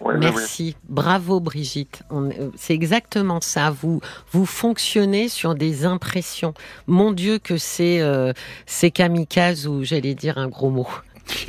Oui, 0.00 0.14
oui, 0.14 0.14
oui. 0.14 0.32
Merci, 0.34 0.76
bravo 0.88 1.40
Brigitte. 1.40 2.02
Euh, 2.12 2.50
C'est 2.56 2.74
exactement 2.74 3.40
ça. 3.40 3.70
Vous 3.70 4.00
vous 4.32 4.46
fonctionnez 4.46 5.28
sur 5.28 5.54
des 5.54 5.84
impressions. 5.84 6.54
Mon 6.86 7.12
Dieu 7.12 7.38
que 7.38 7.56
c'est 7.56 8.00
euh, 8.00 8.32
c'est 8.66 8.90
kamikaze 8.90 9.66
ou 9.66 9.84
j'allais 9.84 10.14
dire 10.14 10.38
un 10.38 10.48
gros 10.48 10.70
mot. 10.70 10.88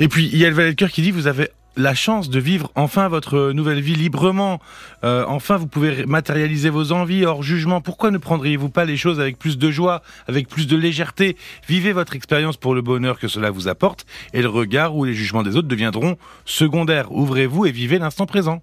Et 0.00 0.08
puis, 0.08 0.28
il 0.32 0.38
y 0.38 0.44
a 0.44 0.48
le 0.48 0.54
valet 0.54 0.70
de 0.70 0.76
cœur 0.76 0.90
qui 0.90 1.02
dit, 1.02 1.10
vous 1.10 1.26
avez 1.26 1.50
la 1.78 1.94
chance 1.94 2.28
de 2.28 2.40
vivre 2.40 2.70
enfin 2.74 3.08
votre 3.08 3.52
nouvelle 3.52 3.80
vie 3.80 3.94
librement. 3.94 4.60
Euh, 5.04 5.24
enfin, 5.28 5.56
vous 5.56 5.68
pouvez 5.68 6.04
matérialiser 6.06 6.70
vos 6.70 6.90
envies 6.92 7.24
hors 7.24 7.42
jugement. 7.42 7.80
Pourquoi 7.80 8.10
ne 8.10 8.18
prendriez-vous 8.18 8.68
pas 8.68 8.84
les 8.84 8.96
choses 8.96 9.20
avec 9.20 9.38
plus 9.38 9.56
de 9.56 9.70
joie, 9.70 10.02
avec 10.26 10.48
plus 10.48 10.66
de 10.66 10.76
légèreté? 10.76 11.36
Vivez 11.68 11.92
votre 11.92 12.16
expérience 12.16 12.56
pour 12.56 12.74
le 12.74 12.82
bonheur 12.82 13.18
que 13.18 13.28
cela 13.28 13.50
vous 13.50 13.68
apporte 13.68 14.06
et 14.34 14.42
le 14.42 14.48
regard 14.48 14.96
ou 14.96 15.04
les 15.04 15.14
jugements 15.14 15.44
des 15.44 15.56
autres 15.56 15.68
deviendront 15.68 16.16
secondaires. 16.44 17.12
Ouvrez-vous 17.12 17.66
et 17.66 17.70
vivez 17.70 17.98
l'instant 17.98 18.26
présent. 18.26 18.60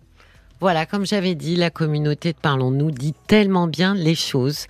Voilà, 0.61 0.85
comme 0.85 1.05
j'avais 1.05 1.35
dit, 1.35 1.55
la 1.55 1.69
communauté 1.69 2.31
de 2.31 2.37
Parlons-nous 2.37 2.91
dit 2.91 3.13
tellement 3.27 3.67
bien 3.67 3.93
les 3.93 4.15
choses 4.15 4.67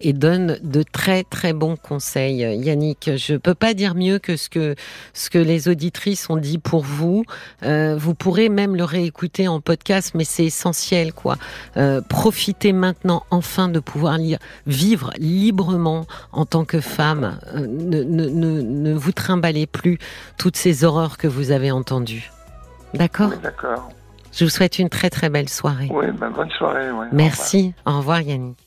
et 0.00 0.12
donne 0.12 0.58
de 0.62 0.82
très 0.82 1.24
très 1.24 1.52
bons 1.52 1.76
conseils. 1.76 2.38
Yannick, 2.38 3.10
je 3.16 3.34
peux 3.36 3.54
pas 3.54 3.74
dire 3.74 3.94
mieux 3.94 4.18
que 4.18 4.36
ce 4.36 4.48
que 4.48 4.74
ce 5.14 5.30
que 5.30 5.38
les 5.38 5.68
auditrices 5.68 6.28
ont 6.30 6.36
dit 6.36 6.58
pour 6.58 6.82
vous. 6.82 7.24
Euh, 7.62 7.96
vous 7.98 8.14
pourrez 8.14 8.48
même 8.48 8.76
le 8.76 8.84
réécouter 8.84 9.48
en 9.48 9.60
podcast, 9.60 10.12
mais 10.14 10.24
c'est 10.24 10.44
essentiel, 10.44 11.12
quoi. 11.12 11.36
Euh, 11.76 12.00
profitez 12.00 12.72
maintenant 12.72 13.24
enfin 13.30 13.68
de 13.68 13.80
pouvoir 13.80 14.18
lire, 14.18 14.38
vivre 14.66 15.12
librement 15.18 16.06
en 16.32 16.44
tant 16.46 16.64
que 16.64 16.80
femme. 16.80 17.38
Euh, 17.54 17.66
ne, 17.66 18.02
ne, 18.02 18.28
ne, 18.28 18.60
ne 18.62 18.94
vous 18.94 19.12
trimballez 19.12 19.66
plus 19.66 19.98
toutes 20.38 20.56
ces 20.56 20.84
horreurs 20.84 21.18
que 21.18 21.28
vous 21.28 21.50
avez 21.50 21.70
entendues. 21.70 22.30
D'accord? 22.94 23.32
D'accord. 23.42 23.90
Je 24.36 24.44
vous 24.44 24.50
souhaite 24.50 24.78
une 24.78 24.90
très 24.90 25.08
très 25.08 25.30
belle 25.30 25.48
soirée. 25.48 25.88
Oui, 25.90 26.06
ben, 26.12 26.30
bonne 26.30 26.50
soirée. 26.50 26.84
ouais. 26.84 26.90
Au 26.90 26.92
revoir. 27.00 27.08
Merci. 27.12 27.74
Au 27.86 27.96
revoir 27.98 28.20
Yannick. 28.20 28.58